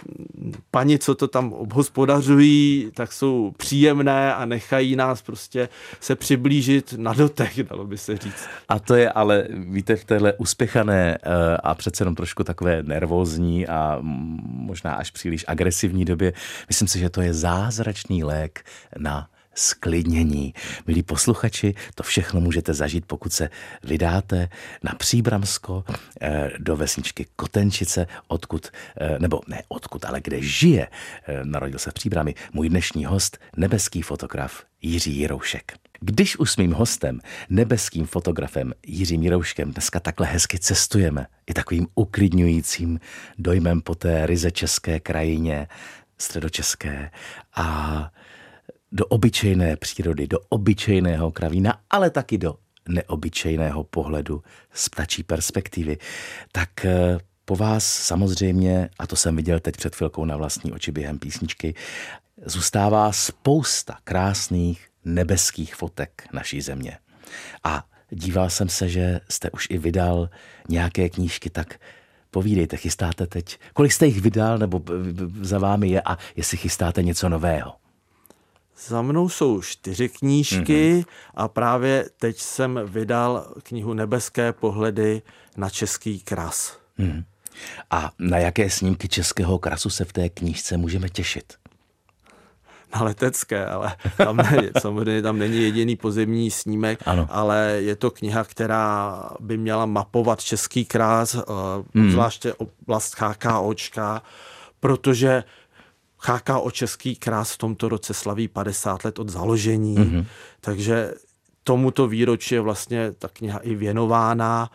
paní, 0.70 0.98
co 0.98 1.14
to 1.14 1.28
tam 1.28 1.52
obhospodařují, 1.52 2.90
tak 2.94 3.12
jsou 3.12 3.52
příjemné 3.56 4.34
a 4.34 4.44
nechají 4.44 4.96
nás 4.96 5.22
prostě 5.22 5.68
se 6.00 6.16
přiblížit 6.16 6.94
na 6.96 7.12
dotek, 7.12 7.62
dalo 7.70 7.86
by 7.86 7.98
se 7.98 8.16
říct. 8.16 8.44
A 8.68 8.78
to 8.78 8.94
je 8.94 9.10
ale, 9.10 9.46
víte, 9.50 9.96
v 9.96 10.04
téhle 10.04 10.32
uspěchané 10.32 11.18
eh, 11.22 11.56
a 11.62 11.74
přece 11.74 12.02
jenom 12.02 12.14
trošku 12.14 12.44
takové 12.44 12.82
nervózní 12.82 13.66
a 13.66 13.98
možná 14.42 14.94
až 14.94 15.10
příliš 15.10 15.44
agresivní 15.48 16.04
době, 16.04 16.32
myslím 16.68 16.88
si, 16.88 16.98
že 16.98 17.10
to 17.10 17.20
je 17.20 17.34
zázračný 17.34 18.24
lék 18.24 18.64
na 18.98 19.28
sklidnění. 19.54 20.54
Milí 20.86 21.02
posluchači, 21.02 21.74
to 21.94 22.02
všechno 22.02 22.40
můžete 22.40 22.74
zažít, 22.74 23.04
pokud 23.06 23.32
se 23.32 23.50
vydáte 23.84 24.48
na 24.82 24.94
Příbramsko 24.94 25.84
eh, 26.20 26.50
do 26.58 26.76
vesničky 26.76 27.26
Kotenčice, 27.36 28.06
odkud, 28.28 28.66
eh, 29.00 29.18
nebo 29.18 29.40
ne 29.46 29.62
odkud, 29.68 30.04
ale 30.04 30.20
kde 30.20 30.42
žije, 30.42 30.88
eh, 31.26 31.44
narodil 31.44 31.78
se 31.78 31.90
v 31.90 31.94
Příbrami, 31.94 32.34
můj 32.52 32.68
dnešní 32.68 33.04
host, 33.04 33.38
nebeský 33.56 34.02
fotograf 34.02 34.64
Jiří 34.82 35.16
Jiroušek. 35.16 35.72
Když 36.00 36.36
už 36.36 36.52
s 36.52 36.56
mým 36.56 36.72
hostem, 36.72 37.20
nebeským 37.50 38.06
fotografem 38.06 38.72
Jiřím 38.86 39.22
Jirouškem, 39.22 39.72
dneska 39.72 40.00
takhle 40.00 40.26
hezky 40.26 40.58
cestujeme, 40.58 41.26
i 41.46 41.54
takovým 41.54 41.86
uklidňujícím 41.94 43.00
dojmem 43.38 43.80
po 43.80 43.94
té 43.94 44.26
ryze 44.26 44.50
české 44.50 45.00
krajině, 45.00 45.68
středočeské 46.18 47.10
a 47.54 48.10
do 48.92 49.06
obyčejné 49.06 49.76
přírody, 49.76 50.26
do 50.26 50.38
obyčejného 50.48 51.30
kravína, 51.30 51.80
ale 51.90 52.10
taky 52.10 52.38
do 52.38 52.56
neobyčejného 52.88 53.84
pohledu 53.84 54.42
z 54.72 54.88
ptačí 54.88 55.22
perspektivy, 55.22 55.98
tak 56.52 56.84
eh, 56.84 57.18
po 57.44 57.56
vás 57.56 57.84
samozřejmě, 57.84 58.88
a 58.98 59.06
to 59.06 59.16
jsem 59.16 59.36
viděl 59.36 59.60
teď 59.60 59.76
před 59.76 59.96
chvilkou 59.96 60.24
na 60.24 60.36
vlastní 60.36 60.72
oči 60.72 60.92
během 60.92 61.18
písničky, 61.18 61.74
zůstává 62.46 63.12
spousta 63.12 63.98
krásných 64.04 64.88
nebeských 65.04 65.74
fotek 65.74 66.28
naší 66.32 66.60
země. 66.60 66.98
A 67.64 67.84
díval 68.10 68.50
jsem 68.50 68.68
se, 68.68 68.88
že 68.88 69.20
jste 69.28 69.50
už 69.50 69.66
i 69.70 69.78
vydal 69.78 70.30
nějaké 70.68 71.08
knížky, 71.08 71.50
tak 71.50 71.80
povídejte, 72.30 72.76
chystáte 72.76 73.26
teď, 73.26 73.58
kolik 73.72 73.92
jste 73.92 74.06
jich 74.06 74.20
vydal, 74.20 74.58
nebo 74.58 74.82
za 75.40 75.58
vámi 75.58 75.88
je 75.88 76.02
a 76.04 76.18
jestli 76.36 76.56
chystáte 76.56 77.02
něco 77.02 77.28
nového? 77.28 77.81
Za 78.78 79.02
mnou 79.02 79.28
jsou 79.28 79.62
čtyři 79.62 80.08
knížky 80.08 80.94
mm-hmm. 80.94 81.04
a 81.34 81.48
právě 81.48 82.10
teď 82.16 82.38
jsem 82.38 82.80
vydal 82.84 83.46
knihu 83.62 83.94
Nebeské 83.94 84.52
pohledy 84.52 85.22
na 85.56 85.70
český 85.70 86.20
kras. 86.20 86.78
Mm. 86.98 87.24
A 87.90 88.10
na 88.18 88.38
jaké 88.38 88.70
snímky 88.70 89.08
českého 89.08 89.58
krasu 89.58 89.90
se 89.90 90.04
v 90.04 90.12
té 90.12 90.28
knížce 90.28 90.76
můžeme 90.76 91.08
těšit? 91.08 91.62
na 92.94 93.02
letecké, 93.02 93.66
ale 93.66 93.96
tam 94.16 94.36
ne, 94.36 94.70
samozřejmě 94.80 95.22
tam 95.22 95.38
není 95.38 95.62
jediný 95.62 95.96
pozemní 95.96 96.50
snímek, 96.50 97.02
ano. 97.06 97.26
ale 97.30 97.76
je 97.80 97.96
to 97.96 98.10
kniha, 98.10 98.44
která 98.44 99.22
by 99.40 99.56
měla 99.56 99.86
mapovat 99.86 100.42
český 100.42 100.84
krás, 100.84 101.36
hmm. 101.94 102.10
zvláště 102.10 102.54
oblast 102.54 103.16
HKOčka, 103.18 104.22
protože 104.80 105.44
HKO 106.22 106.70
Český 106.70 107.16
krás 107.16 107.52
v 107.52 107.58
tomto 107.58 107.88
roce 107.88 108.14
slaví 108.14 108.48
50 108.48 109.04
let 109.04 109.18
od 109.18 109.28
založení, 109.28 109.96
mm-hmm. 109.98 110.26
takže 110.60 111.14
tomuto 111.64 112.08
výročí 112.08 112.54
je 112.54 112.60
vlastně 112.60 113.12
ta 113.12 113.28
kniha 113.28 113.58
i 113.58 113.74
věnována. 113.74 114.70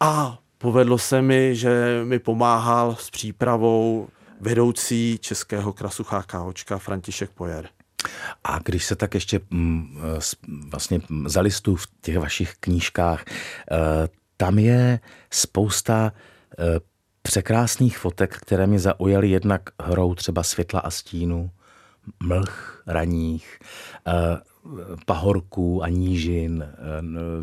A 0.00 0.38
povedlo 0.58 0.98
se 0.98 1.22
mi, 1.22 1.56
že 1.56 2.00
mi 2.04 2.18
pomáhal 2.18 2.96
s 2.96 3.10
přípravou 3.10 4.08
vedoucí 4.40 5.18
českého 5.20 5.72
krasu 5.72 6.04
HKOčka 6.08 6.78
František 6.78 7.30
Pojer. 7.30 7.68
A 8.44 8.58
když 8.58 8.84
se 8.84 8.96
tak 8.96 9.14
ještě 9.14 9.40
mm, 9.50 10.00
vlastně 10.70 11.00
zalistu 11.26 11.76
v 11.76 11.86
těch 12.00 12.18
vašich 12.18 12.54
knížkách, 12.60 13.24
eh, 13.28 14.08
tam 14.36 14.58
je 14.58 15.00
spousta 15.30 16.12
eh, 16.58 16.80
překrásných 17.22 17.98
fotek, 17.98 18.36
které 18.36 18.66
mě 18.66 18.78
zaujaly 18.78 19.30
jednak 19.30 19.62
hrou 19.82 20.14
třeba 20.14 20.42
světla 20.42 20.80
a 20.80 20.90
stínu, 20.90 21.50
mlh 22.22 22.82
raních, 22.86 23.58
eh, 24.06 24.12
pahorků 25.06 25.82
a 25.82 25.88
nížin, 25.88 26.64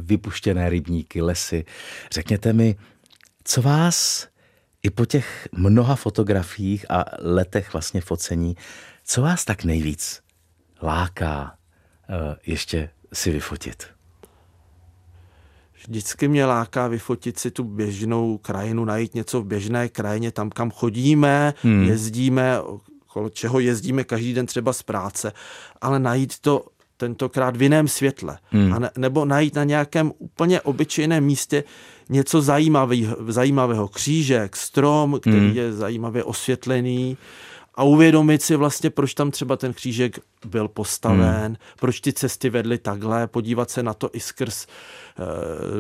vypuštěné 0.02 0.70
rybníky, 0.70 1.22
lesy. 1.22 1.66
Řekněte 2.12 2.54
mi, 2.54 2.76
co 3.44 3.62
vás 3.62 4.28
i 4.84 4.90
po 4.90 5.06
těch 5.06 5.48
mnoha 5.52 5.96
fotografiích 5.96 6.92
a 6.92 7.06
letech 7.20 7.74
vlastně 7.74 8.02
focení, 8.02 8.56
co 9.04 9.22
vás 9.22 9.46
tak 9.46 9.64
nejvíc 9.64 10.22
láká 10.82 11.58
uh, 12.10 12.36
ještě 12.46 12.90
si 13.14 13.32
vyfotit? 13.32 13.97
Vždycky 15.88 16.28
mě 16.28 16.46
láká 16.46 16.88
vyfotit 16.88 17.40
si 17.40 17.52
tu 17.52 17.64
běžnou 17.64 18.38
krajinu, 18.38 18.86
najít 18.86 19.16
něco 19.16 19.42
v 19.42 19.46
běžné 19.46 19.90
krajině, 19.90 20.32
tam, 20.32 20.50
kam 20.50 20.72
chodíme, 20.72 21.54
hmm. 21.62 21.84
jezdíme, 21.84 22.62
okolo 22.62 23.30
čeho 23.30 23.60
jezdíme 23.60 24.04
každý 24.04 24.34
den 24.34 24.46
třeba 24.46 24.74
z 24.74 24.84
práce, 24.84 25.34
ale 25.82 26.00
najít 26.00 26.40
to 26.40 26.66
tentokrát 26.98 27.58
v 27.58 27.62
jiném 27.62 27.88
světle. 27.88 28.38
Hmm. 28.50 28.74
A 28.74 28.80
ne, 28.80 28.90
nebo 28.98 29.26
najít 29.26 29.56
na 29.56 29.64
nějakém 29.64 30.12
úplně 30.18 30.62
obyčejném 30.62 31.24
místě 31.24 31.64
něco 32.10 32.42
zajímavého, 32.42 33.18
zajímavého. 33.28 33.88
Křížek, 33.88 34.56
strom, 34.56 35.20
který 35.22 35.38
hmm. 35.38 35.56
je 35.58 35.74
zajímavě 35.74 36.24
osvětlený 36.24 37.18
a 37.78 37.84
uvědomit 37.84 38.42
si 38.42 38.56
vlastně, 38.56 38.90
proč 38.90 39.14
tam 39.14 39.32
třeba 39.32 39.58
ten 39.58 39.74
křížek 39.74 40.20
byl 40.46 40.68
postaven, 40.68 41.46
hmm. 41.46 41.56
proč 41.80 42.02
ty 42.02 42.14
cesty 42.14 42.50
vedly 42.50 42.78
takhle, 42.78 43.28
podívat 43.28 43.70
se 43.70 43.84
na 43.84 43.94
to 43.94 44.10
i 44.14 44.20
skrz 44.20 44.66
uh, 44.66 45.26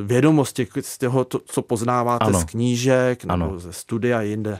vědomosti, 0.07 0.67
z 0.81 0.97
toho, 0.97 1.25
to, 1.25 1.39
co 1.45 1.61
poznáváte 1.61 2.25
ano. 2.25 2.39
z 2.39 2.43
knížek 2.43 3.25
nebo 3.25 3.33
ano. 3.33 3.59
ze 3.59 3.73
studia 3.73 4.21
jinde. 4.21 4.59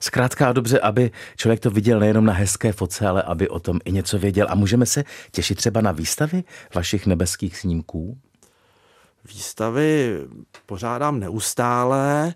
Zkrátka 0.00 0.48
a 0.48 0.52
dobře, 0.52 0.80
aby 0.80 1.10
člověk 1.36 1.60
to 1.60 1.70
viděl 1.70 2.00
nejenom 2.00 2.24
na 2.24 2.32
hezké 2.32 2.72
foce, 2.72 3.08
ale 3.08 3.22
aby 3.22 3.48
o 3.48 3.60
tom 3.60 3.80
i 3.84 3.92
něco 3.92 4.18
věděl. 4.18 4.46
A 4.50 4.54
můžeme 4.54 4.86
se 4.86 5.04
těšit 5.32 5.58
třeba 5.58 5.80
na 5.80 5.92
výstavy 5.92 6.44
vašich 6.74 7.06
nebeských 7.06 7.58
snímků? 7.58 8.18
Výstavy 9.24 10.18
pořádám 10.66 11.20
neustále. 11.20 12.34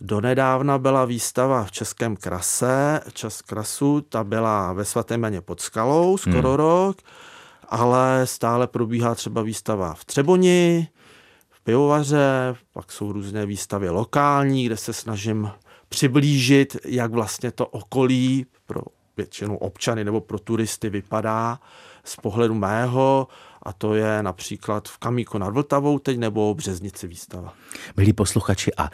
Donedávna 0.00 0.78
byla 0.78 1.04
výstava 1.04 1.64
v 1.64 1.72
Českém 1.72 2.16
krase, 2.16 3.00
Čas 3.12 3.42
krasu, 3.42 4.00
ta 4.00 4.24
byla 4.24 4.72
ve 4.72 4.84
svatém 4.84 5.22
Janě 5.22 5.40
pod 5.40 5.60
skalou 5.60 6.16
skoro 6.16 6.48
hmm. 6.48 6.56
rok, 6.56 6.96
ale 7.68 8.26
stále 8.26 8.66
probíhá 8.66 9.14
třeba 9.14 9.42
výstava 9.42 9.94
v 9.94 10.04
Třeboni, 10.04 10.88
v 11.50 11.60
Pivovaře, 11.60 12.54
pak 12.72 12.92
jsou 12.92 13.12
různé 13.12 13.46
výstavy 13.46 13.88
lokální, 13.88 14.66
kde 14.66 14.76
se 14.76 14.92
snažím 14.92 15.50
přiblížit, 15.88 16.76
jak 16.84 17.12
vlastně 17.12 17.50
to 17.50 17.66
okolí 17.66 18.46
pro 18.66 18.80
většinu 19.16 19.58
občany 19.58 20.04
nebo 20.04 20.20
pro 20.20 20.38
turisty 20.38 20.90
vypadá 20.90 21.58
z 22.04 22.16
pohledu 22.16 22.54
mého 22.54 23.28
a 23.62 23.72
to 23.72 23.94
je 23.94 24.22
například 24.22 24.88
v 24.88 24.98
Kamíku 24.98 25.38
nad 25.38 25.48
Vltavou 25.48 25.98
teď 25.98 26.18
nebo 26.18 26.54
Březnici 26.54 27.06
výstava. 27.06 27.54
Milí 27.96 28.12
posluchači, 28.12 28.70
a 28.76 28.90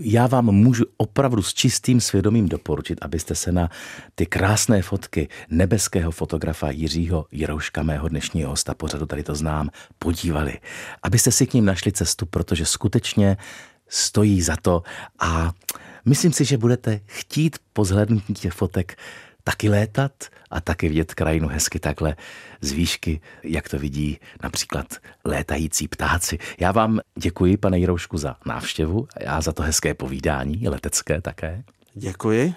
já 0.00 0.26
vám 0.26 0.44
můžu 0.44 0.84
opravdu 0.96 1.42
s 1.42 1.54
čistým 1.54 2.00
svědomím 2.00 2.48
doporučit, 2.48 2.98
abyste 3.02 3.34
se 3.34 3.52
na 3.52 3.70
ty 4.14 4.26
krásné 4.26 4.82
fotky 4.82 5.28
nebeského 5.50 6.10
fotografa 6.10 6.70
Jiřího 6.70 7.26
Jirouška, 7.32 7.82
mého 7.82 8.08
dnešního 8.08 8.50
hosta 8.50 8.74
pořadu, 8.74 9.06
tady 9.06 9.22
to 9.22 9.34
znám, 9.34 9.70
podívali. 9.98 10.58
Abyste 11.02 11.32
si 11.32 11.46
k 11.46 11.54
ním 11.54 11.64
našli 11.64 11.92
cestu, 11.92 12.26
protože 12.26 12.66
skutečně 12.66 13.36
stojí 13.88 14.42
za 14.42 14.56
to 14.56 14.82
a 15.18 15.52
myslím 16.04 16.32
si, 16.32 16.44
že 16.44 16.58
budete 16.58 17.00
chtít 17.06 17.56
po 17.72 17.84
zhlédnutí 17.84 18.34
těch 18.34 18.52
fotek 18.52 18.96
taky 19.48 19.68
létat 19.68 20.12
a 20.50 20.60
taky 20.60 20.88
vidět 20.88 21.14
krajinu 21.14 21.48
hezky 21.48 21.78
takhle 21.78 22.16
z 22.60 22.72
výšky, 22.72 23.20
jak 23.42 23.68
to 23.68 23.78
vidí 23.78 24.18
například 24.42 24.86
létající 25.24 25.88
ptáci. 25.88 26.38
Já 26.60 26.72
vám 26.72 27.00
děkuji, 27.18 27.56
pane 27.56 27.78
Jiroušku, 27.78 28.18
za 28.18 28.36
návštěvu 28.46 29.08
a 29.16 29.22
já 29.22 29.40
za 29.40 29.52
to 29.52 29.62
hezké 29.62 29.94
povídání, 29.94 30.68
letecké 30.68 31.20
také. 31.20 31.64
Děkuji. 31.94 32.54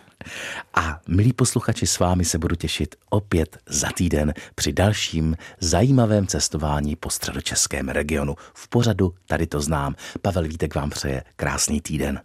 A 0.74 1.00
milí 1.08 1.34
posluchači, 1.34 1.88
s 1.88 2.00
vámi 2.00 2.26
se 2.26 2.38
budu 2.38 2.56
těšit 2.56 2.96
opět 3.10 3.58
za 3.70 3.90
týden 3.92 4.34
při 4.56 4.74
dalším 4.74 5.38
zajímavém 5.60 6.28
cestování 6.28 6.96
po 6.96 7.10
středočeském 7.10 7.90
regionu. 7.90 8.36
V 8.54 8.68
pořadu 8.68 9.14
Tady 9.28 9.48
to 9.48 9.62
znám. 9.62 9.96
Pavel 10.22 10.44
Vítek 10.44 10.76
vám 10.76 10.90
přeje 10.90 11.24
krásný 11.36 11.82
týden. 11.82 12.22